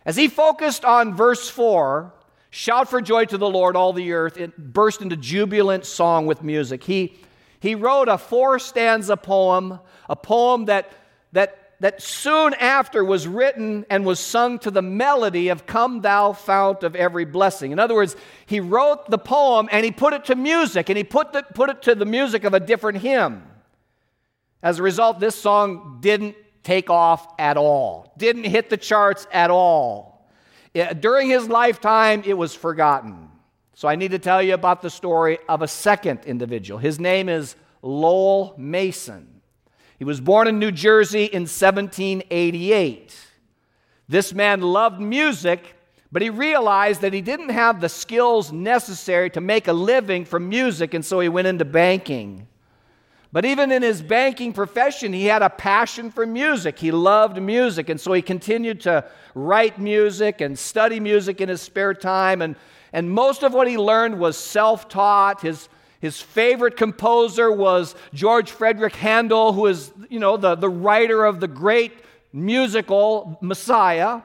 As 0.05 0.17
he 0.17 0.29
focused 0.29 0.85
on 0.85 1.15
verse 1.15 1.49
4, 1.49 2.13
shout 2.51 2.89
for 2.89 3.01
joy 3.01 3.25
to 3.27 3.39
the 3.39 3.49
Lord, 3.49 3.75
all 3.77 3.93
the 3.93 4.13
earth, 4.13 4.37
it 4.37 4.57
burst 4.73 5.03
into 5.03 5.17
jubilant 5.17 5.85
song 5.85 6.27
with 6.27 6.43
music. 6.43 6.85
He, 6.85 7.19
he 7.59 7.75
wrote 7.75 8.09
a 8.09 8.19
four 8.19 8.59
stanza 8.59 9.17
poem, 9.17 9.81
a 10.09 10.15
poem 10.15 10.67
that, 10.67 10.93
that 11.33 11.66
that 11.81 12.01
soon 12.01 12.55
after 12.55 13.05
was 13.05 13.29
written 13.29 13.85
and 13.91 14.07
was 14.07 14.19
sung 14.19 14.59
to 14.61 14.71
the 14.71 14.83
melody 14.83 15.49
of 15.49 15.67
Come 15.67 16.01
Thou 16.01 16.33
Fount 16.33 16.83
of 16.83 16.97
Every 16.97 17.25
Blessing. 17.25 17.71
In 17.71 17.79
other 17.79 17.95
words, 17.95 18.17
he 18.47 18.61
wrote 18.61 19.11
the 19.11 19.19
poem 19.19 19.69
and 19.71 19.85
he 19.85 19.91
put 19.91 20.15
it 20.15 20.25
to 20.27 20.35
music 20.35 20.89
and 20.89 20.97
he 20.97 21.05
put, 21.05 21.33
the, 21.33 21.43
put 21.43 21.69
it 21.69 21.83
to 21.83 21.95
the 21.95 22.07
music 22.07 22.45
of 22.45 22.55
a 22.55 22.61
different 22.61 22.99
hymn. 22.99 23.43
As 24.63 24.79
a 24.79 24.83
result, 24.83 25.21
this 25.21 25.37
song 25.37 25.99
didn't 26.01 26.35
take 26.63 26.89
off 26.89 27.29
at 27.39 27.57
all, 27.57 28.13
didn't 28.17 28.45
hit 28.45 28.71
the 28.71 28.77
charts 28.77 29.27
at 29.31 29.51
all. 29.51 30.31
It, 30.73 31.01
during 31.01 31.29
his 31.29 31.49
lifetime, 31.49 32.23
it 32.27 32.35
was 32.35 32.55
forgotten. 32.55 33.31
So 33.75 33.87
I 33.87 33.97
need 33.97 34.13
to 34.13 34.19
tell 34.19 34.43
you 34.43 34.55
about 34.55 34.81
the 34.81 34.89
story 34.89 35.39
of 35.49 35.61
a 35.61 35.69
second 35.69 36.21
individual. 36.25 36.79
His 36.79 36.99
name 36.99 37.29
is 37.29 37.55
Lowell 37.83 38.55
Mason. 38.57 39.36
He 39.99 40.05
was 40.05 40.21
born 40.21 40.47
in 40.47 40.59
New 40.59 40.73
Jersey 40.73 41.25
in 41.25 41.43
1788. 41.43 43.17
This 44.09 44.35
man 44.35 44.61
loved 44.61 45.01
music, 45.01 45.75
but 46.13 46.23
he 46.23 46.31
realized 46.31 47.01
that 47.01 47.13
he 47.13 47.23
didn't 47.23 47.49
have 47.49 47.81
the 47.81 47.89
skills 47.89 48.53
necessary 48.53 49.31
to 49.31 49.41
make 49.41 49.69
a 49.69 49.73
living 49.73 50.25
from 50.25 50.49
music, 50.49 50.95
and 50.95 51.05
so 51.05 51.21
he 51.21 51.29
went 51.29 51.49
into 51.49 51.65
banking. 51.65 52.47
But 53.33 53.45
even 53.45 53.73
in 53.73 53.83
his 53.83 54.03
banking 54.03 54.53
profession, 54.53 55.13
he 55.13 55.27
had 55.27 55.43
a 55.43 55.51
passion 55.51 56.11
for 56.11 56.27
music. 56.27 56.79
He 56.79 56.91
loved 56.91 57.41
music, 57.41 57.89
and 57.89 58.01
so 58.01 58.13
he 58.13 58.23
continued 58.23 58.81
to 58.83 59.05
write 59.35 59.79
music 59.79 60.41
and 60.41 60.59
study 60.59 61.01
music 61.01 61.41
in 61.41 61.49
his 61.49 61.61
spare 61.61 61.93
time. 61.93 62.41
And, 62.41 62.57
and 62.93 63.11
most 63.11 63.43
of 63.43 63.53
what 63.53 63.69
he 63.69 63.77
learned 63.77 64.19
was 64.19 64.39
self 64.39 64.89
taught. 64.89 65.43
His, 65.43 65.69
his 66.01 66.21
favorite 66.21 66.77
composer 66.77 67.51
was 67.51 67.95
George 68.13 68.51
Frederick 68.51 68.95
Handel, 68.97 69.53
who 69.53 69.67
is, 69.67 69.93
you 70.09 70.21
know, 70.21 70.37
the, 70.37 70.55
the 70.55 70.69
writer 70.69 71.25
of 71.25 71.41
the 71.41 71.49
great 71.49 71.93
musical 72.33 73.39
Messiah. 73.41 74.21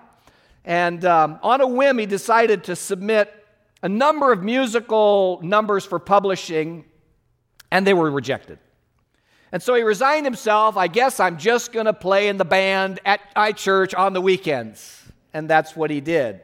And 0.66 1.04
um, 1.06 1.40
on 1.42 1.62
a 1.62 1.68
whim, 1.68 1.98
he 1.98 2.06
decided 2.06 2.66
to 2.66 2.76
submit 2.76 3.34
a 3.82 3.90
number 3.90 4.32
of 4.32 4.44
musical 4.44 5.40
numbers 5.42 5.86
for 5.86 5.98
publishing, 5.98 6.86
and 7.72 7.88
they 7.88 7.94
were 7.94 8.12
rejected. 8.12 8.60
And 9.52 9.62
so 9.62 9.74
he 9.74 9.82
resigned 9.82 10.26
himself. 10.26 10.78
I 10.78 10.88
guess 10.88 11.20
I'm 11.20 11.38
just 11.38 11.72
going 11.72 11.86
to 11.86 11.94
play 11.94 12.28
in 12.28 12.38
the 12.38 12.46
band 12.46 13.00
at 13.06 13.22
my 13.36 13.52
church 13.52 13.94
on 13.94 14.14
the 14.14 14.22
weekends. 14.22 15.04
And 15.34 15.50
that's 15.50 15.76
what 15.76 15.90
he 15.90 16.00
did. 16.00 16.42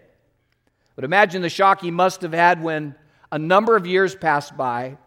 But 0.95 1.03
imagine 1.03 1.41
the 1.41 1.49
shock 1.49 1.81
he 1.81 1.91
must 1.91 2.21
have 2.21 2.33
had 2.33 2.63
when 2.63 2.95
a 3.31 3.37
number 3.37 3.75
of 3.75 3.85
years 3.85 4.15
passed 4.15 4.57
by 4.57 4.97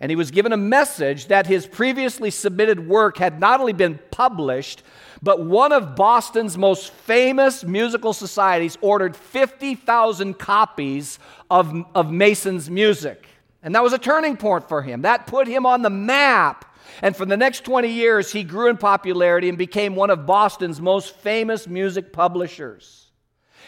and 0.00 0.10
he 0.10 0.16
was 0.16 0.30
given 0.30 0.52
a 0.52 0.56
message 0.56 1.26
that 1.26 1.46
his 1.46 1.66
previously 1.66 2.30
submitted 2.30 2.86
work 2.86 3.18
had 3.18 3.40
not 3.40 3.60
only 3.60 3.72
been 3.72 3.98
published, 4.10 4.82
but 5.22 5.44
one 5.44 5.72
of 5.72 5.96
Boston's 5.96 6.56
most 6.56 6.92
famous 6.92 7.64
musical 7.64 8.12
societies 8.12 8.78
ordered 8.80 9.16
50,000 9.16 10.38
copies 10.38 11.18
of, 11.50 11.84
of 11.94 12.12
Mason's 12.12 12.70
music. 12.70 13.26
And 13.62 13.74
that 13.74 13.82
was 13.82 13.92
a 13.92 13.98
turning 13.98 14.36
point 14.36 14.68
for 14.68 14.82
him. 14.82 15.02
That 15.02 15.26
put 15.26 15.48
him 15.48 15.66
on 15.66 15.82
the 15.82 15.90
map. 15.90 16.64
And 17.02 17.16
for 17.16 17.26
the 17.26 17.36
next 17.36 17.64
20 17.64 17.88
years, 17.88 18.30
he 18.30 18.44
grew 18.44 18.68
in 18.68 18.76
popularity 18.76 19.48
and 19.48 19.58
became 19.58 19.96
one 19.96 20.10
of 20.10 20.26
Boston's 20.26 20.80
most 20.80 21.16
famous 21.16 21.66
music 21.66 22.12
publishers. 22.12 23.07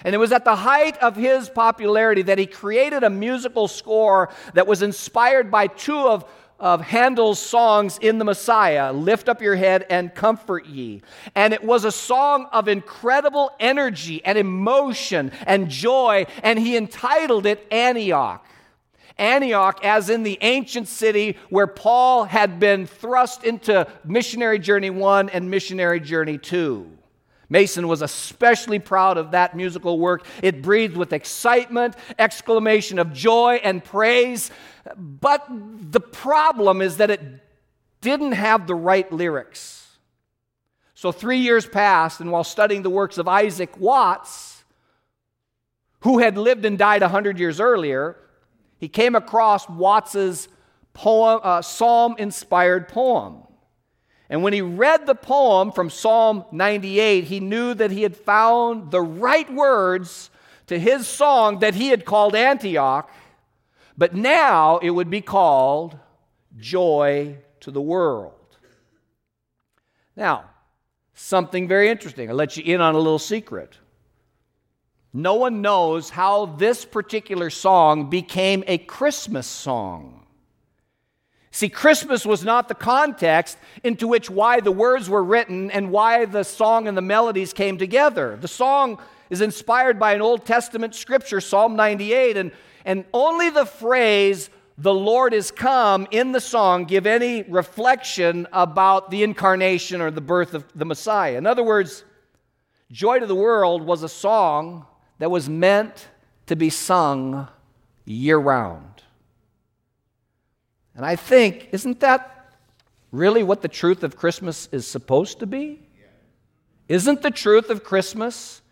And 0.04 0.14
it 0.14 0.19
was 0.19 0.33
at 0.33 0.45
the 0.45 0.57
height 0.57 0.97
of 0.99 1.16
his 1.16 1.49
popularity 1.49 2.23
that 2.23 2.38
he 2.38 2.47
created 2.47 3.02
a 3.02 3.11
musical 3.11 3.69
score 3.69 4.30
that 4.54 4.66
was 4.66 4.83
inspired 4.83 5.50
by 5.50 5.66
two 5.66 5.99
of, 5.99 6.25
of 6.59 6.80
Handel's 6.80 7.38
songs 7.38 7.99
in 7.99 8.19
the 8.19 8.25
Messiah 8.25 8.92
Lift 8.92 9.28
Up 9.28 9.42
Your 9.42 9.57
Head 9.57 9.87
and 9.90 10.14
Comfort 10.14 10.66
Ye. 10.66 11.02
And 11.35 11.52
it 11.52 11.62
was 11.62 11.85
a 11.85 11.92
song 11.92 12.47
of 12.52 12.69
incredible 12.69 13.50
energy 13.61 14.25
and 14.25 14.38
emotion 14.38 15.33
and 15.47 15.69
joy, 15.69 16.26
and 16.42 16.59
he 16.59 16.76
entitled 16.76 17.47
it 17.47 17.66
Antioch. 17.71 18.47
Antioch, 19.19 19.85
as 19.85 20.09
in 20.09 20.23
the 20.23 20.38
ancient 20.40 20.88
city 20.88 21.37
where 21.50 21.66
Paul 21.66 22.25
had 22.25 22.59
been 22.59 22.87
thrust 22.87 23.45
into 23.45 23.87
missionary 24.02 24.59
journey 24.59 24.88
one 24.88 25.28
and 25.28 25.50
missionary 25.50 26.00
journey 26.00 26.38
two. 26.38 26.90
Mason 27.50 27.88
was 27.88 28.00
especially 28.00 28.78
proud 28.78 29.19
of 29.19 29.33
that 29.33 29.57
musical 29.57 29.99
work. 29.99 30.25
It 30.40 30.62
breathed 30.62 30.97
with 30.97 31.12
excitement, 31.12 31.97
exclamation 32.19 33.00
of 33.00 33.12
joy, 33.12 33.61
and 33.62 33.85
praise. 33.85 34.52
But 34.97 35.47
the 35.49 36.00
problem 36.00 36.80
is 36.80 36.99
that 36.99 37.11
it 37.11 37.21
didn't 38.00 38.33
have 38.33 38.66
the 38.69 38.75
right 38.75 39.11
lyrics. 39.12 39.88
So, 40.95 41.12
three 41.12 41.38
years 41.38 41.66
passed, 41.66 42.21
and 42.21 42.30
while 42.30 42.45
studying 42.45 42.83
the 42.83 42.90
works 42.90 43.19
of 43.19 43.26
Isaac 43.26 43.78
Watts, 43.78 44.62
who 46.00 46.19
had 46.19 46.38
lived 46.38 46.64
and 46.64 46.78
died 46.78 47.02
100 47.02 47.38
years 47.38 47.59
earlier, 47.59 48.16
he 48.78 48.88
came 48.88 49.14
across 49.14 49.69
Watts's 49.69 50.49
poem, 50.92 51.40
uh, 51.42 51.62
psalm 51.62 52.14
inspired 52.19 52.88
poem. 52.88 53.42
And 54.31 54.45
when 54.45 54.53
he 54.53 54.63
read 54.63 55.07
the 55.07 55.17
poem 55.17 55.73
from 55.73 55.91
Psalm 55.91 56.45
98, 56.53 57.25
he 57.25 57.41
knew 57.41 57.75
that 57.75 57.91
he 57.91 58.03
had 58.03 58.17
found 58.17 58.93
the 58.93 59.03
right 59.03 59.53
words 59.53 60.31
to 60.69 60.79
his 60.79 61.09
song 61.09 61.59
that 61.59 61.75
he 61.75 61.89
had 61.89 62.05
called 62.05 62.37
Antioch, 62.37 63.11
but 63.99 64.15
now 64.15 64.79
it 64.79 64.91
would 64.91 65.11
be 65.11 65.21
called 65.21 65.99
Joy 66.57 67.39
to 67.59 67.73
the 67.73 67.81
World. 67.81 68.35
Now, 70.15 70.45
something 71.13 71.67
very 71.67 71.89
interesting. 71.89 72.31
I'll 72.31 72.37
let 72.37 72.57
you 72.57 72.63
in 72.63 72.81
on 72.81 72.95
a 72.95 72.99
little 72.99 73.19
secret. 73.19 73.79
No 75.13 75.35
one 75.35 75.61
knows 75.61 76.09
how 76.09 76.47
this 76.47 76.85
particular 76.85 77.51
song 77.51 78.09
became 78.09 78.63
a 78.69 78.79
Christmas 78.79 79.49
song. 79.49 80.20
See, 81.52 81.69
Christmas 81.69 82.25
was 82.25 82.45
not 82.45 82.69
the 82.69 82.75
context 82.75 83.59
into 83.83 84.07
which 84.07 84.30
why 84.30 84.61
the 84.61 84.71
words 84.71 85.11
were 85.11 85.25
written 85.25 85.71
and 85.71 85.90
why 85.90 86.25
the 86.25 86.45
song 86.45 86.87
and 86.87 86.97
the 86.97 87.02
melodies 87.02 87.52
came 87.52 87.76
together. 87.76 88.38
The 88.40 88.49
song 88.49 89.00
is 89.30 89.40
inspired 89.40 89.99
by 89.99 90.14
an 90.14 90.23
Old 90.23 90.47
Testament 90.47 90.95
scripture, 90.95 91.40
Psalm 91.40 91.75
98, 91.75 92.37
and, 92.37 92.52
and 92.85 93.04
only 93.12 93.50
the 93.50 93.66
phrase, 93.66 94.49
the 94.78 94.95
Lord 94.95 95.35
is 95.35 95.50
come, 95.50 96.07
in 96.12 96.33
the 96.33 96.40
song 96.40 96.85
give 96.85 97.04
any 97.04 97.42
reflection 97.42 98.47
about 98.52 99.11
the 99.11 99.25
incarnation 99.25 100.00
or 100.00 100.11
the 100.11 100.21
birth 100.21 100.54
of 100.54 100.64
the 100.75 100.85
Messiah. 100.85 101.37
In 101.37 101.47
other 101.47 101.64
words, 101.64 102.04
Joy 102.92 103.19
to 103.19 103.26
the 103.26 103.35
World 103.35 103.83
was 103.83 104.02
a 104.02 104.09
song 104.09 104.87
that 105.19 105.30
was 105.30 105.49
meant 105.49 106.09
to 106.47 106.57
be 106.57 106.71
sung 106.71 107.49
year 108.04 108.38
round. 108.38 109.02
And 110.94 111.04
I 111.04 111.16
think, 111.16 111.68
isn't 111.73 112.00
that 112.00 112.54
really 113.12 113.42
what 113.42 113.62
the 113.62 113.68
truth 113.68 114.02
of 114.02 114.16
Christmas 114.16 114.68
is 114.73 114.87
supposed 114.87 115.40
to 115.40 115.47
be? 115.47 115.80
Isn't 116.88 117.23
the 117.23 117.30
truth 117.30 117.70
of 117.70 117.85
Christmas 117.85 118.62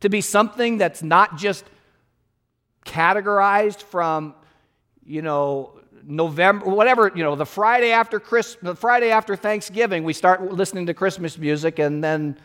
to 0.00 0.08
be 0.08 0.20
something 0.20 0.78
that's 0.78 1.02
not 1.02 1.36
just 1.36 1.64
categorized 2.86 3.82
from, 3.82 4.34
you 5.04 5.22
know, 5.22 5.80
November, 6.06 6.66
whatever, 6.66 7.10
you 7.14 7.24
know, 7.24 7.34
the 7.34 7.46
Friday 7.46 7.90
after 7.90 8.20
Christmas, 8.20 8.62
the 8.62 8.76
Friday 8.76 9.10
after 9.10 9.36
Thanksgiving, 9.36 10.04
we 10.04 10.12
start 10.12 10.52
listening 10.52 10.86
to 10.86 10.94
Christmas 10.94 11.38
music, 11.38 11.78
and 11.78 12.04
then 12.04 12.36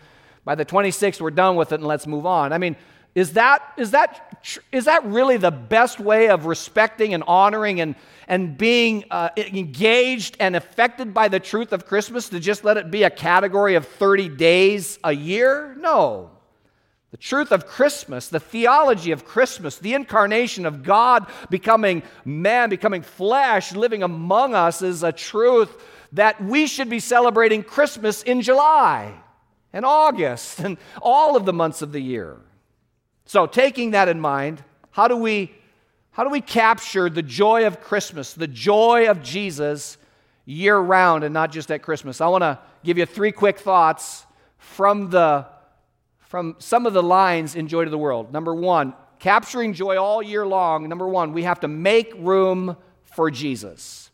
by 0.46 0.56
the 0.56 0.66
26th, 0.66 1.20
we're 1.20 1.30
done 1.30 1.56
with 1.56 1.74
it 1.74 1.76
and 1.76 1.86
let's 1.86 2.08
move 2.08 2.26
on. 2.26 2.54
I 2.54 2.58
mean, 2.58 2.76
is 3.16 3.34
that, 3.34 3.74
is 3.78 3.92
that, 3.92 4.46
is 4.72 4.86
that 4.86 5.04
really 5.06 5.38
the 5.38 5.52
best 5.52 6.00
way 6.00 6.30
of 6.30 6.46
respecting 6.46 7.14
and 7.14 7.24
honoring 7.28 7.82
and, 7.82 7.96
and 8.28 8.58
being 8.58 9.04
uh, 9.10 9.30
engaged 9.36 10.38
and 10.40 10.56
affected 10.56 11.14
by 11.14 11.28
the 11.28 11.40
truth 11.40 11.74
of 11.74 11.86
Christmas 11.86 12.30
to 12.30 12.40
just 12.40 12.64
let 12.64 12.78
it 12.78 12.92
be 12.92 13.04
a 13.04 13.10
category 13.10 13.76
of 13.76 13.88
30 13.88 14.30
days 14.30 15.00
a 15.04 15.12
year? 15.12 15.76
No. 15.80 16.32
The 17.12 17.18
truth 17.18 17.52
of 17.52 17.66
Christmas, 17.66 18.28
the 18.28 18.40
theology 18.40 19.12
of 19.12 19.26
Christmas, 19.26 19.80
the 19.80 19.96
incarnation 19.96 20.68
of 20.68 20.84
God 20.84 21.26
becoming 21.50 22.04
man, 22.24 22.70
becoming 22.70 23.02
flesh, 23.02 23.74
living 23.74 24.04
among 24.04 24.54
us 24.54 24.84
is 24.84 25.02
a 25.02 25.12
truth 25.12 25.76
that 26.12 26.42
we 26.44 26.68
should 26.68 26.90
be 26.90 27.00
celebrating 27.00 27.64
Christmas 27.64 28.22
in 28.22 28.42
July 28.42 29.14
and 29.74 29.86
August 29.86 30.60
and 30.60 30.78
all 31.02 31.36
of 31.36 31.46
the 31.46 31.54
months 31.54 31.82
of 31.82 31.92
the 31.92 32.00
year. 32.00 32.38
So, 33.30 33.46
taking 33.46 33.92
that 33.92 34.08
in 34.10 34.20
mind, 34.20 34.64
how 34.90 35.08
do 35.08 35.16
we 35.16 35.54
how 36.10 36.24
do 36.24 36.32
we 36.32 36.42
capture 36.42 37.12
the 37.12 37.22
joy 37.22 37.68
of 37.68 37.80
Christmas, 37.80 38.34
the 38.34 38.48
joy 38.48 39.08
of 39.08 39.22
Jesus 39.22 40.00
year 40.46 40.76
round 40.76 41.24
and 41.24 41.32
not 41.32 41.52
just 41.52 41.70
at 41.70 41.84
Christmas? 41.84 42.22
I 42.22 42.28
want 42.28 42.42
to 42.42 42.58
give 42.84 42.98
you 42.98 43.06
three 43.06 43.32
quick 43.32 43.60
thoughts 43.60 44.26
from 44.58 45.12
the 45.12 45.46
from 46.22 46.56
some 46.58 46.88
of 46.88 46.94
the 46.94 47.04
lines 47.04 47.54
in 47.54 47.68
Joy 47.68 47.84
to 47.84 47.92
the 47.92 48.00
World. 48.00 48.34
Number 48.34 48.56
1, 48.56 48.96
capturing 49.20 49.74
joy 49.74 49.96
all 49.98 50.24
year 50.24 50.44
long. 50.44 50.90
Number 50.90 51.08
1, 51.08 51.32
we 51.32 51.44
have 51.44 51.60
to 51.60 51.68
make 51.68 52.12
room 52.18 52.78
for 53.04 53.30
Jesus. 53.30 54.09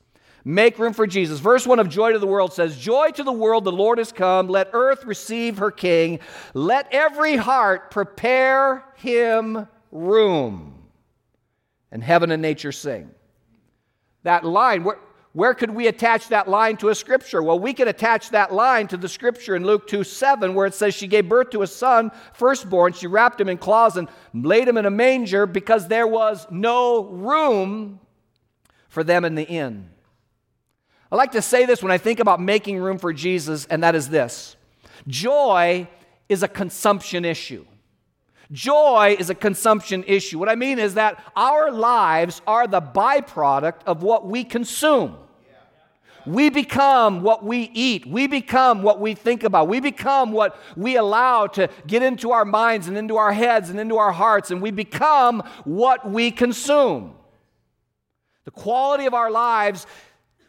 Make 0.47 0.77
room 0.77 0.93
for 0.93 1.07
Jesus. 1.07 1.39
Verse 1.39 1.65
1 1.65 1.79
of 1.79 1.89
Joy 1.89 2.11
to 2.11 2.19
the 2.19 2.27
World 2.27 2.53
says, 2.53 2.77
Joy 2.77 3.09
to 3.11 3.23
the 3.23 3.31
world, 3.31 3.63
the 3.63 3.71
Lord 3.71 3.97
has 3.97 4.11
come. 4.11 4.47
Let 4.47 4.69
earth 4.73 5.03
receive 5.03 5.57
her 5.57 5.71
King. 5.71 6.19
Let 6.53 6.87
every 6.93 7.35
heart 7.35 7.89
prepare 7.89 8.85
him 8.97 9.67
room. 9.91 10.83
And 11.91 12.03
heaven 12.03 12.29
and 12.29 12.43
nature 12.43 12.71
sing. 12.71 13.09
That 14.21 14.45
line, 14.45 14.83
where, 14.83 14.99
where 15.33 15.55
could 15.55 15.71
we 15.71 15.87
attach 15.87 16.27
that 16.27 16.47
line 16.47 16.77
to 16.77 16.89
a 16.89 16.95
scripture? 16.95 17.41
Well, 17.41 17.57
we 17.57 17.73
could 17.73 17.87
attach 17.87 18.29
that 18.29 18.53
line 18.53 18.87
to 18.89 18.97
the 18.97 19.09
scripture 19.09 19.55
in 19.55 19.65
Luke 19.65 19.87
2 19.87 20.03
7, 20.03 20.53
where 20.53 20.67
it 20.67 20.75
says, 20.75 20.93
She 20.93 21.07
gave 21.07 21.27
birth 21.27 21.49
to 21.51 21.63
a 21.63 21.67
son, 21.67 22.11
firstborn. 22.33 22.93
She 22.93 23.07
wrapped 23.07 23.41
him 23.41 23.49
in 23.49 23.57
cloths 23.57 23.95
and 23.95 24.09
laid 24.31 24.67
him 24.67 24.77
in 24.77 24.85
a 24.85 24.91
manger 24.91 25.47
because 25.47 25.87
there 25.87 26.07
was 26.07 26.45
no 26.51 27.05
room 27.05 27.99
for 28.89 29.03
them 29.03 29.25
in 29.25 29.33
the 29.33 29.47
inn. 29.47 29.89
I 31.15 31.17
like 31.17 31.31
to 31.31 31.41
say 31.41 31.65
this 31.65 31.81
when 31.81 31.93
I 31.93 31.97
think 31.97 32.19
about 32.19 32.41
making 32.41 32.77
room 32.77 32.97
for 32.97 33.13
Jesus, 33.13 33.65
and 33.67 33.81
that 33.83 33.95
is 33.95 34.09
this 34.09 34.57
joy 35.07 35.87
is 36.27 36.43
a 36.43 36.47
consumption 36.49 37.23
issue. 37.23 37.65
Joy 38.51 39.15
is 39.17 39.29
a 39.29 39.35
consumption 39.35 40.03
issue. 40.07 40.37
What 40.37 40.49
I 40.49 40.55
mean 40.55 40.77
is 40.77 40.95
that 40.95 41.23
our 41.33 41.71
lives 41.71 42.41
are 42.45 42.67
the 42.67 42.81
byproduct 42.81 43.83
of 43.85 44.03
what 44.03 44.27
we 44.27 44.43
consume. 44.43 45.15
We 46.25 46.49
become 46.49 47.21
what 47.21 47.45
we 47.45 47.71
eat. 47.73 48.05
We 48.05 48.27
become 48.27 48.83
what 48.83 48.99
we 48.99 49.13
think 49.13 49.45
about. 49.45 49.69
We 49.69 49.79
become 49.79 50.33
what 50.33 50.59
we 50.75 50.97
allow 50.97 51.47
to 51.47 51.69
get 51.87 52.03
into 52.03 52.33
our 52.33 52.43
minds 52.43 52.89
and 52.89 52.97
into 52.97 53.15
our 53.15 53.31
heads 53.31 53.69
and 53.69 53.79
into 53.79 53.95
our 53.95 54.11
hearts, 54.11 54.51
and 54.51 54.61
we 54.61 54.71
become 54.71 55.43
what 55.63 56.11
we 56.11 56.29
consume. 56.29 57.13
The 58.43 58.51
quality 58.51 59.05
of 59.05 59.13
our 59.13 59.31
lives 59.31 59.87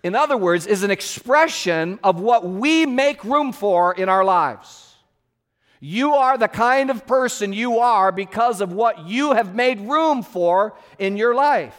in 0.06 0.14
other 0.14 0.36
words, 0.36 0.68
is 0.68 0.84
an 0.84 0.92
expression 0.92 1.98
of 2.04 2.20
what 2.20 2.48
we 2.48 2.86
make 2.86 3.24
room 3.24 3.52
for 3.52 3.92
in 3.92 4.08
our 4.08 4.24
lives. 4.24 4.94
You 5.80 6.14
are 6.14 6.38
the 6.38 6.46
kind 6.46 6.90
of 6.90 7.08
person 7.08 7.52
you 7.52 7.80
are 7.80 8.12
because 8.12 8.60
of 8.60 8.72
what 8.72 9.08
you 9.08 9.32
have 9.32 9.52
made 9.52 9.80
room 9.80 10.22
for 10.22 10.76
in 11.00 11.16
your 11.16 11.34
life. 11.34 11.76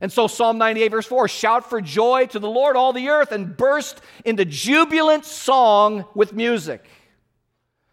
And 0.00 0.10
so, 0.10 0.26
Psalm 0.26 0.58
98, 0.58 0.88
verse 0.88 1.06
4 1.06 1.28
shout 1.28 1.70
for 1.70 1.80
joy 1.80 2.26
to 2.26 2.40
the 2.40 2.50
Lord, 2.50 2.74
all 2.74 2.92
the 2.92 3.08
earth, 3.08 3.30
and 3.30 3.56
burst 3.56 4.00
into 4.24 4.44
jubilant 4.44 5.24
song 5.24 6.06
with 6.16 6.32
music. 6.32 6.84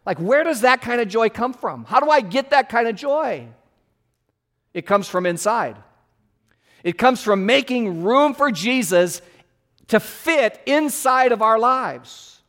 Like, 0.08 0.18
where 0.18 0.44
does 0.44 0.62
that 0.62 0.82
kind 0.82 1.00
of 1.00 1.08
joy 1.08 1.30
come 1.30 1.54
from? 1.54 1.86
How 1.86 2.00
do 2.00 2.10
I 2.10 2.22
get 2.22 2.50
that 2.50 2.68
kind 2.68 2.88
of 2.88 2.96
joy? 2.96 3.48
It 4.74 4.88
comes 4.88 5.08
from 5.08 5.28
inside. 5.28 5.78
It 6.84 6.98
comes 6.98 7.24
from 7.24 7.46
making 7.46 8.04
room 8.04 8.34
for 8.34 8.52
Jesus 8.52 9.22
to 9.88 10.00
fit 10.00 10.62
inside 10.66 11.32
of 11.32 11.42
our 11.42 11.58
lives. 11.58 12.42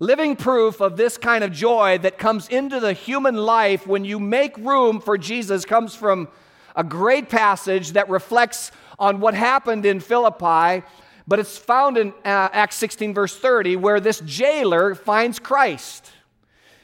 Living 0.00 0.36
proof 0.36 0.80
of 0.80 0.96
this 0.96 1.16
kind 1.16 1.42
of 1.42 1.50
joy 1.50 1.98
that 1.98 2.18
comes 2.18 2.48
into 2.48 2.78
the 2.78 2.92
human 2.92 3.36
life 3.36 3.86
when 3.86 4.04
you 4.04 4.20
make 4.20 4.56
room 4.58 5.00
for 5.00 5.18
Jesus 5.18 5.64
comes 5.64 5.94
from 5.94 6.28
a 6.76 6.84
great 6.84 7.28
passage 7.28 7.92
that 7.92 8.08
reflects 8.08 8.70
on 8.98 9.18
what 9.18 9.34
happened 9.34 9.84
in 9.84 9.98
Philippi, 9.98 10.86
but 11.26 11.38
it's 11.38 11.58
found 11.58 11.98
in 11.98 12.10
uh, 12.24 12.48
Acts 12.52 12.76
16, 12.76 13.12
verse 13.12 13.36
30, 13.36 13.76
where 13.76 13.98
this 13.98 14.20
jailer 14.20 14.94
finds 14.94 15.38
Christ, 15.40 16.12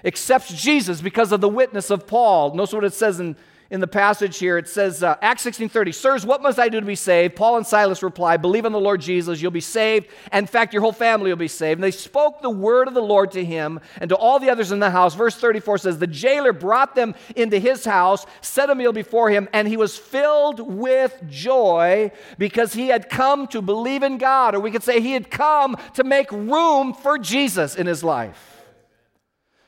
accepts 0.05 0.53
Jesus 0.53 1.01
because 1.01 1.31
of 1.31 1.41
the 1.41 1.49
witness 1.49 1.91
of 1.91 2.07
Paul. 2.07 2.55
Notice 2.55 2.73
what 2.73 2.85
it 2.85 2.95
says 2.95 3.21
in 3.21 3.37
in 3.75 3.81
the 3.81 3.89
passage 3.89 4.39
here. 4.39 4.57
It 4.57 4.69
says, 4.69 5.03
uh, 5.03 5.17
Acts 5.21 5.45
16.30, 5.45 5.93
Sirs, 5.93 6.25
what 6.25 6.41
must 6.41 6.61
I 6.61 6.69
do 6.69 6.79
to 6.79 6.87
be 6.87 6.95
saved? 6.95 7.35
Paul 7.35 7.57
and 7.57 7.67
Silas 7.67 8.05
reply, 8.05 8.37
Believe 8.37 8.65
on 8.65 8.71
the 8.71 8.79
Lord 8.79 9.01
Jesus, 9.01 9.43
you'll 9.43 9.51
be 9.51 9.61
saved. 9.61 10.07
And 10.31 10.45
in 10.45 10.47
fact, 10.47 10.73
your 10.73 10.81
whole 10.81 10.93
family 10.93 11.29
will 11.29 11.37
be 11.37 11.49
saved. 11.49 11.79
And 11.79 11.85
they 11.85 11.91
spoke 11.91 12.41
the 12.41 12.49
word 12.49 12.87
of 12.87 12.95
the 12.95 13.03
Lord 13.03 13.33
to 13.33 13.45
him 13.45 13.81
and 14.01 14.09
to 14.11 14.17
all 14.17 14.39
the 14.39 14.49
others 14.49 14.71
in 14.71 14.79
the 14.79 14.91
house. 14.91 15.17
Verse 15.17 15.35
34 15.35 15.79
says, 15.79 15.99
The 15.99 16.07
jailer 16.07 16.53
brought 16.53 16.95
them 16.95 17.17
into 17.35 17.59
his 17.59 17.85
house, 17.85 18.27
set 18.43 18.71
a 18.71 18.77
meal 18.77 18.93
before 18.93 19.29
him, 19.29 19.49
and 19.53 19.67
he 19.67 19.77
was 19.77 19.99
filled 19.99 20.61
with 20.61 21.21
joy 21.29 22.13
because 22.39 22.75
he 22.75 22.87
had 22.87 23.11
come 23.11 23.49
to 23.49 23.61
believe 23.61 24.05
in 24.05 24.19
God. 24.19 24.55
Or 24.55 24.61
we 24.61 24.71
could 24.71 24.85
say 24.85 25.01
he 25.01 25.15
had 25.15 25.33
come 25.33 25.77
to 25.95 26.05
make 26.05 26.31
room 26.31 26.95
for 26.95 27.19
Jesus 27.19 27.75
in 27.75 27.89
his 27.89 28.05
life. 28.05 28.63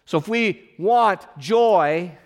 So 0.04 0.18
if 0.18 0.28
we 0.28 0.70
want 0.78 1.26
joy, 1.38 2.16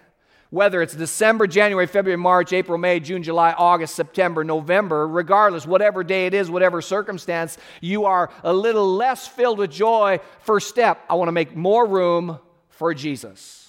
whether 0.50 0.82
it's 0.82 0.94
December, 0.94 1.46
January, 1.46 1.86
February, 1.86 2.16
March, 2.16 2.52
April, 2.52 2.76
May, 2.76 3.00
June, 3.00 3.22
July, 3.22 3.52
August, 3.52 3.94
September, 3.94 4.44
November, 4.44 5.06
regardless, 5.06 5.64
whatever 5.64 6.02
day 6.02 6.26
it 6.26 6.34
is, 6.34 6.50
whatever 6.50 6.82
circumstance, 6.82 7.56
you 7.80 8.04
are 8.04 8.30
a 8.42 8.52
little 8.52 8.96
less 8.96 9.26
filled 9.28 9.58
with 9.58 9.70
joy. 9.70 10.20
First 10.40 10.68
step, 10.68 11.04
I 11.08 11.14
want 11.14 11.28
to 11.28 11.32
make 11.32 11.54
more 11.54 11.86
room 11.86 12.40
for 12.68 12.92
Jesus. 12.94 13.60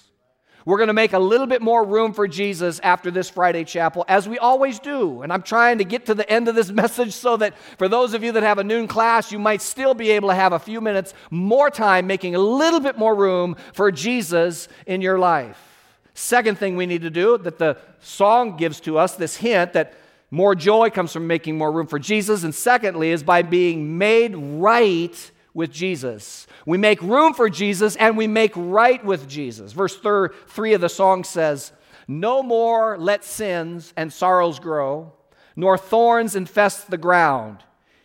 We're 0.66 0.78
going 0.78 0.88
to 0.88 0.94
make 0.94 1.14
a 1.14 1.20
little 1.20 1.48
bit 1.48 1.62
more 1.62 1.84
room 1.84 2.14
for 2.14 2.28
Jesus 2.28 2.80
after 2.84 3.10
this 3.10 3.30
Friday 3.30 3.64
chapel, 3.64 4.06
as 4.08 4.30
we 4.30 4.38
always 4.38 4.80
do. 4.80 5.24
And 5.24 5.34
I'm 5.34 5.42
trying 5.42 5.80
to 5.80 5.84
get 5.84 6.06
to 6.08 6.14
the 6.14 6.30
end 6.32 6.48
of 6.48 6.56
this 6.56 6.70
message 6.72 7.14
so 7.14 7.38
that 7.38 7.58
for 7.78 7.88
those 7.88 8.14
of 8.14 8.24
you 8.24 8.32
that 8.34 8.44
have 8.44 8.60
a 8.60 8.64
noon 8.64 8.88
class, 8.88 9.32
you 9.32 9.40
might 9.40 9.62
still 9.62 9.94
be 9.94 10.12
able 10.12 10.30
to 10.30 10.36
have 10.36 10.54
a 10.54 10.60
few 10.60 10.82
minutes 10.82 11.14
more 11.30 11.70
time 11.70 12.06
making 12.06 12.36
a 12.36 12.40
little 12.40 12.80
bit 12.80 12.98
more 12.98 13.16
room 13.16 13.56
for 13.74 13.92
Jesus 13.92 14.68
in 14.86 15.02
your 15.02 15.18
life. 15.18 15.71
Second 16.14 16.58
thing 16.58 16.76
we 16.76 16.86
need 16.86 17.02
to 17.02 17.10
do 17.10 17.38
that 17.38 17.58
the 17.58 17.78
song 18.00 18.58
gives 18.58 18.80
to 18.82 18.98
us 18.98 19.16
this 19.16 19.38
hint 19.38 19.74
that 19.74 19.94
more 20.30 20.56
joy 20.56 20.90
comes 20.90 21.12
from 21.12 21.28
making 21.28 21.58
more 21.58 21.72
room 21.72 21.88
for 21.88 22.00
Jesus. 22.00 22.44
And 22.44 22.56
secondly, 22.56 23.12
is 23.12 23.24
by 23.24 23.42
being 23.42 23.98
made 23.98 24.36
right 24.36 25.32
with 25.54 25.72
Jesus. 25.72 26.48
We 26.66 26.78
make 26.78 27.02
room 27.02 27.34
for 27.34 27.50
Jesus 27.50 27.96
and 27.98 28.18
we 28.18 28.28
make 28.28 28.54
right 28.56 29.04
with 29.04 29.28
Jesus. 29.28 29.74
Verse 29.74 29.98
thir- 29.98 30.34
3 30.48 30.74
of 30.74 30.82
the 30.82 30.90
song 30.90 31.24
says, 31.24 31.74
No 32.08 32.42
more 32.42 32.98
let 32.98 33.26
sins 33.26 33.94
and 33.98 34.12
sorrows 34.14 34.60
grow, 34.60 35.12
nor 35.56 35.78
thorns 35.78 36.36
infest 36.36 36.90
the 36.90 36.98
ground. 36.98 37.60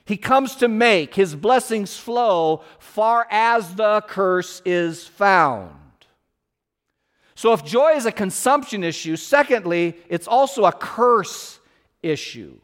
He 0.05 0.17
comes 0.17 0.57
to 0.57 0.69
make 0.69 1.15
his 1.15 1.35
blessings 1.35 1.97
flow 1.97 2.63
far 2.79 3.27
as 3.31 3.75
the 3.75 4.03
curse 4.07 4.63
is 4.65 5.07
found. 5.07 5.75
So, 7.37 7.53
if 7.53 7.65
joy 7.65 7.93
is 7.93 8.07
a 8.07 8.13
consumption 8.13 8.83
issue, 8.83 9.15
secondly, 9.15 9.95
it's 10.09 10.27
also 10.27 10.65
a 10.65 10.73
curse 10.73 11.61
issue. 12.03 12.59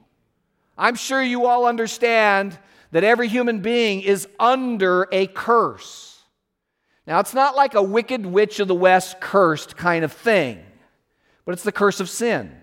I'm 0.78 0.94
sure 0.94 1.22
you 1.22 1.44
all 1.44 1.66
understand 1.66 2.58
that 2.90 3.04
every 3.04 3.28
human 3.28 3.60
being 3.60 4.00
is 4.00 4.26
under 4.40 5.08
a 5.12 5.26
curse. 5.26 6.22
Now, 7.06 7.20
it's 7.20 7.34
not 7.34 7.54
like 7.54 7.74
a 7.74 7.82
wicked 7.82 8.24
witch 8.24 8.60
of 8.60 8.68
the 8.68 8.74
west 8.74 9.20
cursed 9.20 9.76
kind 9.76 10.06
of 10.06 10.12
thing, 10.12 10.64
but 11.44 11.52
it's 11.52 11.64
the 11.64 11.70
curse 11.70 12.00
of 12.00 12.08
sin. 12.08 12.56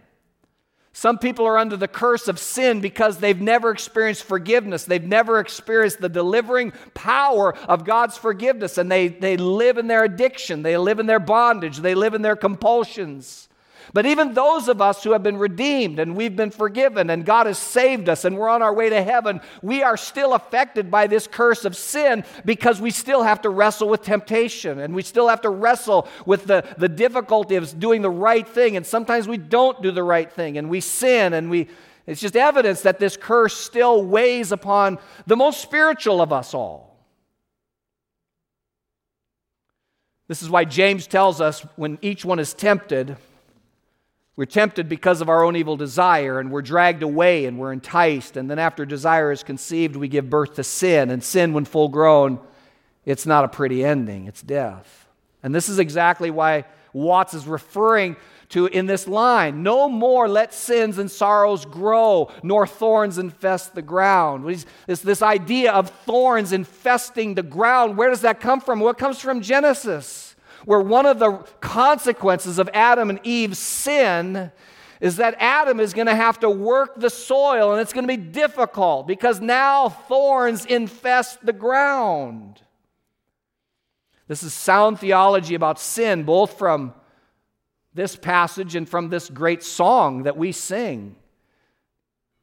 Some 1.00 1.18
people 1.18 1.46
are 1.48 1.58
under 1.58 1.78
the 1.78 1.88
curse 1.88 2.28
of 2.28 2.38
sin 2.38 2.82
because 2.82 3.20
they've 3.20 3.40
never 3.40 3.72
experienced 3.72 4.26
forgiveness. 4.26 4.84
They've 4.84 5.02
never 5.02 5.40
experienced 5.40 6.02
the 6.02 6.10
delivering 6.10 6.74
power 6.94 7.56
of 7.70 7.86
God's 7.86 8.18
forgiveness, 8.18 8.78
and 8.78 8.92
they, 8.92 9.08
they 9.08 9.38
live 9.38 9.78
in 9.78 9.88
their 9.88 10.04
addiction, 10.04 10.62
they 10.62 10.76
live 10.76 11.00
in 11.00 11.06
their 11.06 11.22
bondage, 11.22 11.78
they 11.78 11.96
live 11.96 12.16
in 12.16 12.22
their 12.22 12.36
compulsions. 12.36 13.48
But 13.94 14.06
even 14.06 14.34
those 14.34 14.68
of 14.68 14.82
us 14.82 15.04
who 15.04 15.14
have 15.14 15.24
been 15.24 15.38
redeemed 15.38 16.00
and 16.00 16.16
we've 16.16 16.36
been 16.36 16.52
forgiven 16.52 17.10
and 17.10 17.26
God 17.26 17.48
has 17.48 17.58
saved 17.58 18.08
us 18.08 18.24
and 18.24 18.38
we're 18.38 18.50
on 18.50 18.62
our 18.62 18.74
way 18.74 18.90
to 18.90 19.02
heaven, 19.02 19.42
we 19.62 19.82
are 19.82 19.98
still 19.98 20.34
affected 20.34 20.92
by 20.92 21.08
this 21.08 21.28
curse 21.28 21.66
of 21.66 21.76
sin 21.76 22.24
because 22.46 22.80
we 22.80 22.92
still 22.92 23.24
have 23.24 23.42
to 23.42 23.50
wrestle 23.50 23.90
with 23.90 24.04
temptation 24.04 24.80
and 24.80 24.94
we 24.94 25.02
still 25.02 25.28
have 25.28 25.42
to 25.42 25.50
wrestle 25.50 26.08
with 26.26 26.46
the, 26.46 26.64
the 26.78 26.90
difficulty 26.90 27.56
of 27.56 27.80
doing 27.80 28.02
the 28.02 28.10
right 28.10 28.48
thing. 28.48 28.76
And 28.76 28.86
sometimes 28.86 29.28
we 29.28 29.38
don't 29.38 29.82
do 29.82 29.92
the 29.92 30.04
right 30.04 30.32
thing 30.32 30.58
and 30.58 30.70
we 30.70 30.82
sin 30.82 31.34
and 31.34 31.50
we. 31.50 31.68
It's 32.06 32.22
just 32.22 32.36
evidence 32.36 32.82
that 32.82 33.00
this 33.00 33.16
curse 33.18 33.56
still 33.56 34.04
weighs 34.04 34.52
upon 34.52 34.98
the 35.28 35.36
most 35.36 35.62
spiritual 35.62 36.22
of 36.22 36.34
us 36.34 36.54
all. 36.56 36.90
This 40.28 40.44
is 40.44 40.50
why 40.50 40.64
James 40.64 41.08
tells 41.08 41.42
us 41.42 41.62
when 41.76 41.98
each 42.04 42.24
one 42.24 42.38
is 42.38 42.54
tempted, 42.54 43.18
we're 44.40 44.46
tempted 44.46 44.88
because 44.88 45.20
of 45.20 45.28
our 45.28 45.44
own 45.44 45.58
evil 45.58 45.76
desire, 45.76 46.40
and 46.40 46.50
we're 46.50 46.62
dragged 46.62 47.04
away 47.04 47.44
and 47.44 47.60
we're 47.60 47.74
enticed. 47.74 48.38
And 48.38 48.50
then, 48.50 48.58
after 48.58 48.86
desire 48.86 49.34
is 49.34 49.44
conceived, 49.44 49.98
we 49.98 50.08
give 50.08 50.30
birth 50.30 50.56
to 50.56 50.64
sin. 50.64 51.10
And 51.10 51.22
sin, 51.22 51.52
when 51.52 51.66
full 51.66 51.90
grown, 51.90 52.40
it's 53.04 53.26
not 53.26 53.44
a 53.44 53.50
pretty 53.50 53.84
ending, 53.84 54.28
it's 54.28 54.42
death. 54.42 55.10
And 55.44 55.54
this 55.54 55.68
is 55.68 55.78
exactly 55.78 56.32
why 56.32 56.64
Watts 56.94 57.34
is 57.34 57.48
referring 57.48 58.16
to 58.50 58.68
in 58.68 58.86
this 58.86 59.10
line 59.10 59.62
No 59.62 59.90
more 59.90 60.30
let 60.30 60.54
sins 60.54 61.00
and 61.00 61.12
sorrows 61.12 61.66
grow, 61.66 62.32
nor 62.42 62.66
thorns 62.66 63.18
infest 63.18 63.76
the 63.76 63.82
ground. 63.82 64.66
It's 64.88 65.02
this 65.02 65.22
idea 65.22 65.74
of 65.74 65.90
thorns 66.06 66.54
infesting 66.54 67.36
the 67.36 67.44
ground. 67.44 67.98
Where 67.98 68.10
does 68.10 68.22
that 68.22 68.40
come 68.40 68.62
from? 68.62 68.82
It 68.84 68.98
comes 68.98 69.20
from 69.20 69.42
Genesis 69.42 70.29
where 70.66 70.80
one 70.80 71.06
of 71.06 71.20
the 71.20 71.34
consequences 71.62 72.60
of 72.60 72.70
Adam 72.74 73.10
and 73.10 73.20
Eve's 73.24 73.60
sin 73.60 74.52
is 75.02 75.18
that 75.18 75.36
Adam 75.40 75.80
is 75.80 75.94
going 75.94 76.08
to 76.08 76.16
have 76.16 76.40
to 76.40 76.50
work 76.50 77.00
the 77.00 77.10
soil 77.10 77.72
and 77.72 77.82
it's 77.82 77.94
going 77.94 78.08
to 78.08 78.18
be 78.18 78.22
difficult 78.22 79.08
because 79.08 79.40
now 79.40 79.90
thorns 79.90 80.66
infest 80.66 81.46
the 81.46 81.54
ground. 81.54 82.62
This 84.28 84.44
is 84.44 84.54
sound 84.54 85.00
theology 85.00 85.56
about 85.56 85.80
sin, 85.80 86.24
both 86.24 86.58
from 86.58 86.94
this 87.94 88.16
passage 88.16 88.76
and 88.76 88.88
from 88.88 89.10
this 89.10 89.30
great 89.30 89.64
song 89.64 90.24
that 90.24 90.38
we 90.38 90.52
sing 90.52 91.16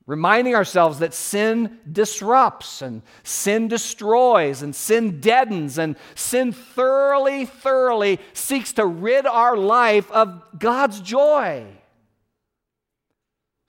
reminding 0.07 0.55
ourselves 0.55 1.01
that 1.01 1.13
sin 1.13 1.79
disrupts 1.91 2.81
and 2.81 3.03
sin 3.25 3.67
destroys 3.69 4.63
and 4.63 4.75
sin 4.75 5.21
deadens 5.21 5.79
and 5.79 5.97
sin 6.15 6.53
thoroughly, 6.53 7.45
thoroughly 7.45 8.21
seeks 8.33 8.73
to 8.75 8.87
rid 8.87 9.27
our 9.27 9.57
life 9.57 10.11
of 10.13 10.43
God's 10.59 11.01
joy. 11.01 11.67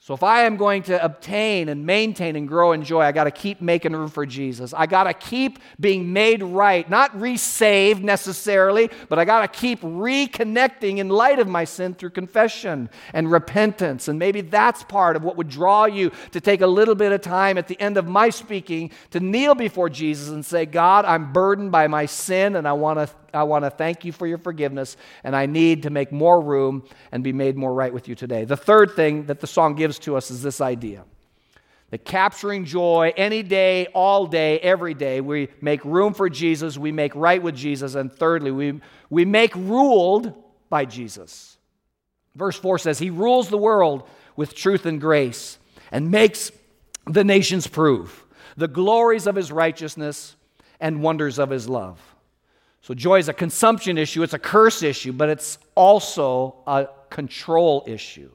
So, 0.07 0.13
if 0.13 0.23
I 0.23 0.43
am 0.43 0.55
going 0.55 0.83
to 0.83 1.03
obtain 1.03 1.67
and 1.67 1.85
maintain 1.85 2.37
and 2.37 2.47
grow 2.47 2.71
in 2.71 2.81
joy, 2.81 3.01
I 3.01 3.11
got 3.11 3.25
to 3.25 3.31
keep 3.31 3.59
making 3.59 3.91
room 3.91 4.07
for 4.07 4.25
Jesus. 4.25 4.73
I 4.73 4.85
got 4.85 5.03
to 5.03 5.13
keep 5.13 5.59
being 5.81 6.13
made 6.13 6.41
right, 6.41 6.89
not 6.89 7.19
resaved 7.19 8.01
necessarily, 8.01 8.89
but 9.09 9.19
I 9.19 9.25
got 9.25 9.41
to 9.41 9.59
keep 9.59 9.81
reconnecting 9.81 10.99
in 10.99 11.09
light 11.09 11.39
of 11.39 11.49
my 11.49 11.65
sin 11.65 11.93
through 11.93 12.11
confession 12.11 12.89
and 13.13 13.29
repentance. 13.29 14.07
And 14.07 14.17
maybe 14.17 14.39
that's 14.39 14.81
part 14.85 15.17
of 15.17 15.25
what 15.25 15.35
would 15.35 15.49
draw 15.49 15.83
you 15.83 16.13
to 16.31 16.39
take 16.39 16.61
a 16.61 16.67
little 16.67 16.95
bit 16.95 17.11
of 17.11 17.19
time 17.19 17.57
at 17.57 17.67
the 17.67 17.77
end 17.77 17.97
of 17.97 18.07
my 18.07 18.29
speaking 18.29 18.91
to 19.11 19.19
kneel 19.19 19.55
before 19.55 19.89
Jesus 19.89 20.29
and 20.29 20.45
say, 20.45 20.65
God, 20.65 21.03
I'm 21.03 21.33
burdened 21.33 21.73
by 21.73 21.87
my 21.87 22.05
sin 22.05 22.55
and 22.55 22.65
I 22.65 22.71
want 22.71 22.99
to 22.99 23.09
I 23.33 23.43
want 23.43 23.65
to 23.65 23.69
thank 23.69 24.05
you 24.05 24.11
for 24.11 24.27
your 24.27 24.37
forgiveness, 24.37 24.97
and 25.23 25.35
I 25.35 25.45
need 25.45 25.83
to 25.83 25.89
make 25.89 26.11
more 26.11 26.41
room 26.41 26.83
and 27.11 27.23
be 27.23 27.33
made 27.33 27.57
more 27.57 27.73
right 27.73 27.93
with 27.93 28.07
you 28.07 28.15
today. 28.15 28.45
The 28.45 28.57
third 28.57 28.91
thing 28.91 29.25
that 29.25 29.39
the 29.39 29.47
song 29.47 29.75
gives 29.75 29.99
to 29.99 30.15
us 30.15 30.31
is 30.31 30.41
this 30.41 30.61
idea 30.61 31.03
that 31.89 32.03
capturing 32.03 32.65
joy 32.65 33.13
any 33.15 33.43
day, 33.43 33.87
all 33.93 34.27
day, 34.27 34.59
every 34.59 34.93
day, 34.93 35.21
we 35.21 35.47
make 35.61 35.83
room 35.85 36.13
for 36.13 36.29
Jesus, 36.29 36.77
we 36.77 36.91
make 36.91 37.15
right 37.15 37.41
with 37.41 37.55
Jesus, 37.55 37.95
and 37.95 38.11
thirdly, 38.11 38.51
we, 38.51 38.81
we 39.09 39.23
make 39.23 39.55
ruled 39.55 40.33
by 40.69 40.83
Jesus. 40.83 41.57
Verse 42.35 42.57
4 42.57 42.77
says, 42.79 42.99
He 42.99 43.09
rules 43.09 43.49
the 43.49 43.57
world 43.57 44.07
with 44.35 44.53
truth 44.53 44.85
and 44.85 44.99
grace 44.99 45.57
and 45.91 46.11
makes 46.11 46.51
the 47.05 47.23
nations 47.23 47.67
prove 47.67 48.25
the 48.57 48.67
glories 48.67 49.27
of 49.27 49.35
His 49.35 49.51
righteousness 49.51 50.35
and 50.79 51.01
wonders 51.01 51.39
of 51.39 51.49
His 51.49 51.69
love. 51.69 52.06
So, 52.81 52.93
joy 52.93 53.19
is 53.19 53.27
a 53.27 53.33
consumption 53.33 53.97
issue, 53.97 54.23
it's 54.23 54.33
a 54.33 54.39
curse 54.39 54.81
issue, 54.81 55.11
but 55.11 55.29
it's 55.29 55.57
also 55.75 56.55
a 56.65 56.87
control 57.09 57.83
issue. 57.85 58.31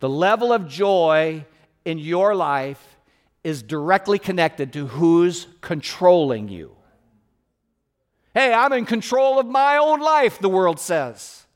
The 0.00 0.08
level 0.08 0.52
of 0.52 0.68
joy 0.68 1.44
in 1.84 1.98
your 1.98 2.34
life 2.34 2.96
is 3.42 3.62
directly 3.62 4.18
connected 4.18 4.72
to 4.74 4.86
who's 4.86 5.46
controlling 5.60 6.48
you. 6.48 6.76
Hey, 8.34 8.52
I'm 8.52 8.72
in 8.74 8.84
control 8.84 9.38
of 9.38 9.46
my 9.46 9.78
own 9.78 10.00
life, 10.00 10.38
the 10.40 10.48
world 10.48 10.78
says. 10.78 11.46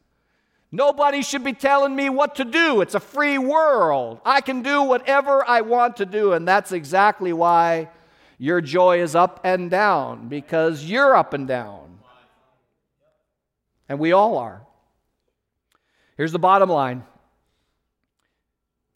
Nobody 0.72 1.20
should 1.22 1.42
be 1.42 1.52
telling 1.52 1.94
me 1.94 2.08
what 2.08 2.36
to 2.36 2.44
do. 2.44 2.80
It's 2.80 2.94
a 2.94 3.00
free 3.00 3.38
world. 3.38 4.20
I 4.24 4.40
can 4.40 4.62
do 4.62 4.82
whatever 4.82 5.46
I 5.46 5.62
want 5.62 5.96
to 5.96 6.06
do, 6.06 6.32
and 6.32 6.46
that's 6.46 6.72
exactly 6.72 7.32
why 7.32 7.90
your 8.40 8.62
joy 8.62 9.02
is 9.02 9.14
up 9.14 9.38
and 9.44 9.70
down 9.70 10.28
because 10.28 10.82
you're 10.82 11.14
up 11.14 11.34
and 11.34 11.46
down. 11.46 11.98
And 13.86 13.98
we 13.98 14.12
all 14.12 14.38
are. 14.38 14.62
Here's 16.16 16.32
the 16.32 16.38
bottom 16.38 16.70
line 16.70 17.04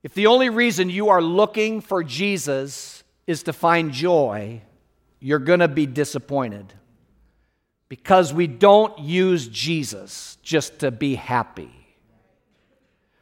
if 0.02 0.14
the 0.14 0.28
only 0.28 0.48
reason 0.48 0.88
you 0.88 1.11
are 1.11 1.20
looking 1.20 1.83
for 1.83 2.02
Jesus 2.02 3.04
is 3.26 3.42
to 3.42 3.52
find 3.52 3.92
joy, 3.92 4.62
you're 5.20 5.38
going 5.38 5.61
to 5.61 5.68
be 5.68 5.85
disappointed 5.85 6.72
because 7.90 8.33
we 8.33 8.46
don't 8.46 8.98
use 8.98 9.46
Jesus 9.48 10.38
just 10.42 10.78
to 10.78 10.90
be 10.90 11.16
happy. 11.16 11.70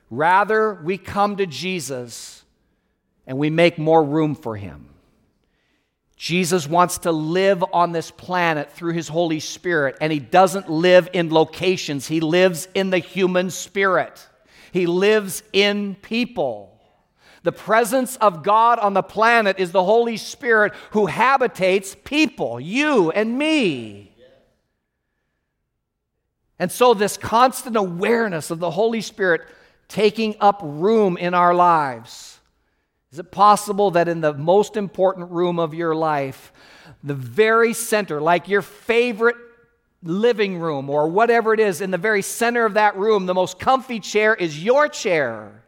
Rather, 0.08 0.74
we 0.74 0.98
come 0.98 1.36
to 1.38 1.46
Jesus 1.46 2.44
and 3.26 3.38
we 3.38 3.50
make 3.50 3.76
more 3.76 4.04
room 4.04 4.36
for 4.36 4.56
him. 4.56 4.91
Jesus 6.22 6.68
wants 6.68 6.98
to 6.98 7.10
live 7.10 7.64
on 7.72 7.90
this 7.90 8.12
planet 8.12 8.70
through 8.70 8.92
his 8.92 9.08
Holy 9.08 9.40
Spirit, 9.40 9.96
and 10.00 10.12
he 10.12 10.20
doesn't 10.20 10.70
live 10.70 11.08
in 11.12 11.34
locations. 11.34 12.06
He 12.06 12.20
lives 12.20 12.68
in 12.74 12.90
the 12.90 12.98
human 12.98 13.50
spirit, 13.50 14.28
he 14.70 14.86
lives 14.86 15.42
in 15.52 15.96
people. 15.96 16.80
The 17.42 17.50
presence 17.50 18.14
of 18.18 18.44
God 18.44 18.78
on 18.78 18.94
the 18.94 19.02
planet 19.02 19.58
is 19.58 19.72
the 19.72 19.82
Holy 19.82 20.16
Spirit 20.16 20.74
who 20.92 21.06
habitates 21.06 21.96
people, 22.04 22.60
you 22.60 23.10
and 23.10 23.36
me. 23.36 24.14
And 26.56 26.70
so, 26.70 26.94
this 26.94 27.16
constant 27.16 27.74
awareness 27.74 28.52
of 28.52 28.60
the 28.60 28.70
Holy 28.70 29.00
Spirit 29.00 29.40
taking 29.88 30.36
up 30.38 30.60
room 30.62 31.16
in 31.16 31.34
our 31.34 31.52
lives 31.52 32.38
is 33.12 33.18
it 33.18 33.30
possible 33.30 33.90
that 33.92 34.08
in 34.08 34.22
the 34.22 34.32
most 34.32 34.76
important 34.76 35.30
room 35.30 35.58
of 35.58 35.74
your 35.74 35.94
life, 35.94 36.50
the 37.04 37.14
very 37.14 37.74
center, 37.74 38.20
like 38.20 38.48
your 38.48 38.62
favorite 38.62 39.36
living 40.02 40.58
room 40.58 40.88
or 40.88 41.08
whatever 41.08 41.52
it 41.52 41.60
is, 41.60 41.82
in 41.82 41.90
the 41.90 41.98
very 41.98 42.22
center 42.22 42.64
of 42.64 42.74
that 42.74 42.96
room, 42.96 43.26
the 43.26 43.34
most 43.34 43.58
comfy 43.58 44.00
chair 44.00 44.34
is 44.34 44.64
your 44.64 44.88
chair? 44.88 45.62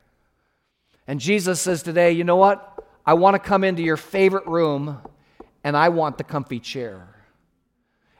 And 1.07 1.21
Jesus 1.21 1.61
says 1.61 1.83
today, 1.83 2.13
you 2.13 2.25
know 2.25 2.37
what? 2.37 2.83
I 3.05 3.13
want 3.13 3.35
to 3.35 3.39
come 3.39 3.63
into 3.63 3.83
your 3.83 3.99
favorite 3.99 4.47
room 4.47 4.99
and 5.63 5.77
I 5.77 5.91
want 5.91 6.17
the 6.17 6.25
comfy 6.25 6.61
chair 6.61 7.14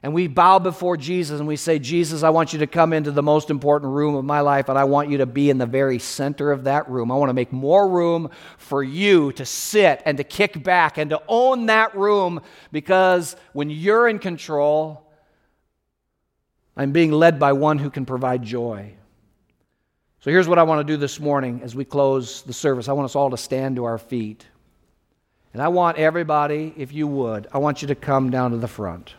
and 0.05 0.13
we 0.13 0.27
bow 0.27 0.59
before 0.59 0.99
Jesus 0.99 1.41
and 1.41 1.49
we 1.49 1.57
say, 1.57 1.79
Jesus, 1.79 2.23
I 2.23 2.29
want 2.29 2.53
you 2.53 2.59
to 2.59 2.67
come 2.67 2.93
into 2.93 3.11
the 3.11 3.23
most 3.23 3.49
important 3.49 3.91
room 3.91 4.15
of 4.17 4.25
my 4.27 4.41
life, 4.41 4.69
and 4.69 4.79
I 4.79 4.85
want 4.85 5.09
you 5.09 5.17
to 5.17 5.27
be 5.27 5.49
in 5.49 5.57
the 5.57 5.65
very 5.65 5.99
center 5.99 6.53
of 6.53 6.65
that 6.65 6.91
room. 6.91 7.11
I 7.11 7.17
want 7.17 7.31
to 7.31 7.35
make 7.35 7.55
more 7.55 7.89
room 7.89 8.29
for 8.59 8.83
you 8.83 9.33
to 9.33 9.47
sit 9.47 10.03
and 10.05 10.19
to 10.19 10.23
kick 10.23 10.63
back 10.63 10.99
and 10.99 11.09
to 11.09 11.23
own 11.27 11.67
that 11.67 11.97
room 11.97 12.43
because 12.71 13.35
when 13.55 13.71
you're 13.71 14.07
in 14.07 14.19
control, 14.19 15.11
I'm 16.77 16.93
being 16.93 17.11
led 17.11 17.39
by 17.39 17.55
one 17.55 17.79
who 17.79 17.89
can 17.89 18.05
provide 18.05 18.43
joy. 18.43 18.93
So 20.21 20.31
here's 20.31 20.47
what 20.47 20.59
I 20.59 20.65
want 20.65 20.87
to 20.87 20.93
do 20.93 20.99
this 20.99 21.19
morning 21.19 21.63
as 21.65 21.75
we 21.75 21.87
close 21.87 22.43
the 22.43 22.53
service. 22.53 22.91
I 22.91 22.93
want 22.93 23.07
us 23.07 23.17
all 23.17 23.31
to 23.31 23.39
stand 23.39 23.77
to 23.77 23.85
our 23.85 23.97
feet. 23.97 24.45
And 25.55 25.63
I 25.63 25.69
want 25.69 25.97
everybody, 25.97 26.75
if 26.77 26.93
you 26.93 27.07
would, 27.07 27.47
I 27.53 27.57
want 27.57 27.81
you 27.81 27.89
to 27.89 27.95
come 27.95 28.29
down 28.29 28.51
to 28.51 28.59
the 28.59 28.69
front 28.69 29.15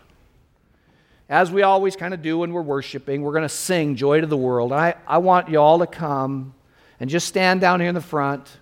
as 1.28 1.52
we 1.52 1.64
always 1.64 1.96
kind 1.96 2.14
of 2.14 2.22
do 2.22 2.38
when 2.40 2.54
we're 2.54 2.62
worshiping, 2.62 3.22
we're 3.24 3.32
going 3.32 3.44
to 3.44 3.50
sing 3.50 3.96
Joy 3.96 4.22
to 4.22 4.28
the 4.28 4.38
World. 4.38 4.72
I, 4.72 4.96
I 5.08 5.18
want 5.18 5.50
you 5.50 5.60
all 5.60 5.80
to 5.80 5.88
come 5.88 6.54
and 7.00 7.10
just 7.10 7.28
stand 7.28 7.62
down 7.62 7.80
here 7.80 7.90
in 7.90 7.96
the 7.96 8.02
front. 8.02 8.60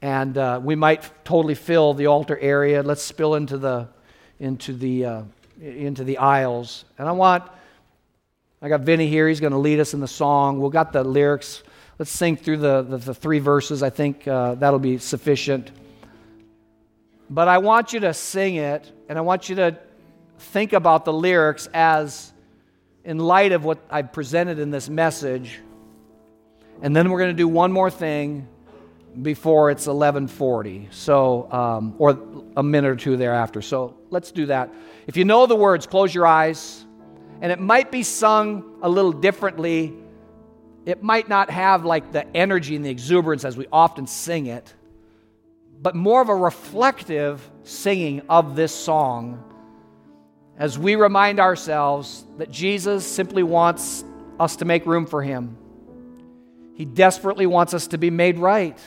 And 0.00 0.38
uh, 0.38 0.60
we 0.62 0.76
might 0.76 1.10
totally 1.24 1.54
fill 1.54 1.94
the 1.94 2.06
altar 2.06 2.38
area. 2.38 2.82
Let's 2.82 3.02
spill 3.02 3.34
into 3.34 3.58
the, 3.58 3.88
into 4.38 4.74
the, 4.74 5.04
uh, 5.04 5.22
into 5.60 6.04
the 6.04 6.18
aisles. 6.18 6.84
And 6.98 7.08
I 7.08 7.12
want, 7.12 7.42
I 8.62 8.68
got 8.68 8.82
Vinny 8.82 9.08
here. 9.08 9.28
He's 9.28 9.40
going 9.40 9.52
to 9.52 9.58
lead 9.58 9.80
us 9.80 9.92
in 9.92 10.00
the 10.00 10.08
song. 10.08 10.60
We've 10.60 10.70
got 10.70 10.92
the 10.92 11.02
lyrics. 11.02 11.64
Let's 11.98 12.12
sing 12.12 12.36
through 12.36 12.58
the, 12.58 12.82
the, 12.82 12.98
the 12.98 13.14
three 13.14 13.38
verses. 13.40 13.82
I 13.82 13.90
think 13.90 14.28
uh, 14.28 14.54
that'll 14.54 14.78
be 14.78 14.98
sufficient. 14.98 15.72
But 17.28 17.48
I 17.48 17.58
want 17.58 17.92
you 17.92 18.00
to 18.00 18.14
sing 18.14 18.56
it, 18.56 18.92
and 19.08 19.18
I 19.18 19.22
want 19.22 19.48
you 19.48 19.56
to 19.56 19.78
think 20.38 20.72
about 20.72 21.04
the 21.04 21.12
lyrics 21.12 21.68
as 21.72 22.32
in 23.04 23.18
light 23.18 23.52
of 23.52 23.64
what 23.64 23.78
I've 23.90 24.12
presented 24.12 24.58
in 24.58 24.70
this 24.70 24.88
message. 24.88 25.60
And 26.82 26.94
then 26.94 27.10
we're 27.10 27.18
going 27.18 27.30
to 27.30 27.36
do 27.36 27.48
one 27.48 27.72
more 27.72 27.90
thing 27.90 28.48
before 29.22 29.70
it's 29.70 29.86
1140 29.86 30.88
so 30.90 31.50
um, 31.52 31.94
or 31.98 32.18
a 32.56 32.62
minute 32.62 32.90
or 32.90 32.96
two 32.96 33.16
thereafter. 33.16 33.62
So 33.62 33.96
let's 34.10 34.32
do 34.32 34.46
that. 34.46 34.72
If 35.06 35.16
you 35.16 35.24
know 35.24 35.46
the 35.46 35.54
words 35.56 35.86
close 35.86 36.14
your 36.14 36.26
eyes. 36.26 36.84
And 37.40 37.52
it 37.52 37.60
might 37.60 37.90
be 37.90 38.04
sung 38.04 38.78
a 38.80 38.88
little 38.88 39.12
differently. 39.12 39.92
It 40.86 41.02
might 41.02 41.28
not 41.28 41.50
have 41.50 41.84
like 41.84 42.12
the 42.12 42.26
energy 42.34 42.74
and 42.74 42.84
the 42.84 42.90
exuberance 42.90 43.44
as 43.44 43.56
we 43.56 43.66
often 43.72 44.06
sing 44.06 44.46
it 44.46 44.72
but 45.84 45.94
more 45.94 46.22
of 46.22 46.30
a 46.30 46.34
reflective 46.34 47.50
singing 47.62 48.22
of 48.30 48.56
this 48.56 48.74
song 48.74 49.44
as 50.58 50.78
we 50.78 50.94
remind 50.94 51.40
ourselves 51.40 52.24
that 52.38 52.50
Jesus 52.50 53.06
simply 53.06 53.42
wants 53.42 54.04
us 54.38 54.56
to 54.56 54.64
make 54.64 54.86
room 54.86 55.06
for 55.06 55.22
Him. 55.22 55.56
He 56.74 56.84
desperately 56.84 57.46
wants 57.46 57.74
us 57.74 57.88
to 57.88 57.98
be 57.98 58.10
made 58.10 58.38
right. 58.38 58.78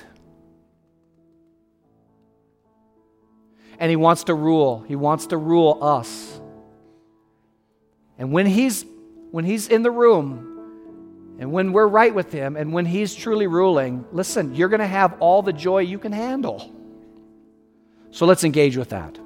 And 3.80 3.90
He 3.90 3.96
wants 3.96 4.26
to 4.26 4.34
rule. 4.34 4.84
He 4.88 4.96
wants 4.96 5.28
to 5.28 5.38
rule 5.38 5.80
us. 5.82 6.40
And 8.18 8.32
when 8.32 8.46
He's, 8.46 8.86
when 9.32 9.46
he's 9.46 9.68
in 9.68 9.84
the 9.84 9.92
room, 9.92 11.36
and 11.40 11.52
when 11.52 11.72
we're 11.72 11.88
right 11.88 12.14
with 12.14 12.32
Him, 12.32 12.56
and 12.56 12.74
when 12.74 12.86
He's 12.86 13.14
truly 13.14 13.48
ruling, 13.48 14.06
listen, 14.12 14.56
you're 14.56 14.70
going 14.70 14.80
to 14.80 14.88
have 14.88 15.18
all 15.20 15.42
the 15.42 15.54
joy 15.54 15.80
you 15.80 16.00
can 16.00 16.12
handle. 16.12 16.74
So 18.12 18.26
let's 18.26 18.44
engage 18.44 18.78
with 18.78 18.90
that. 18.90 19.20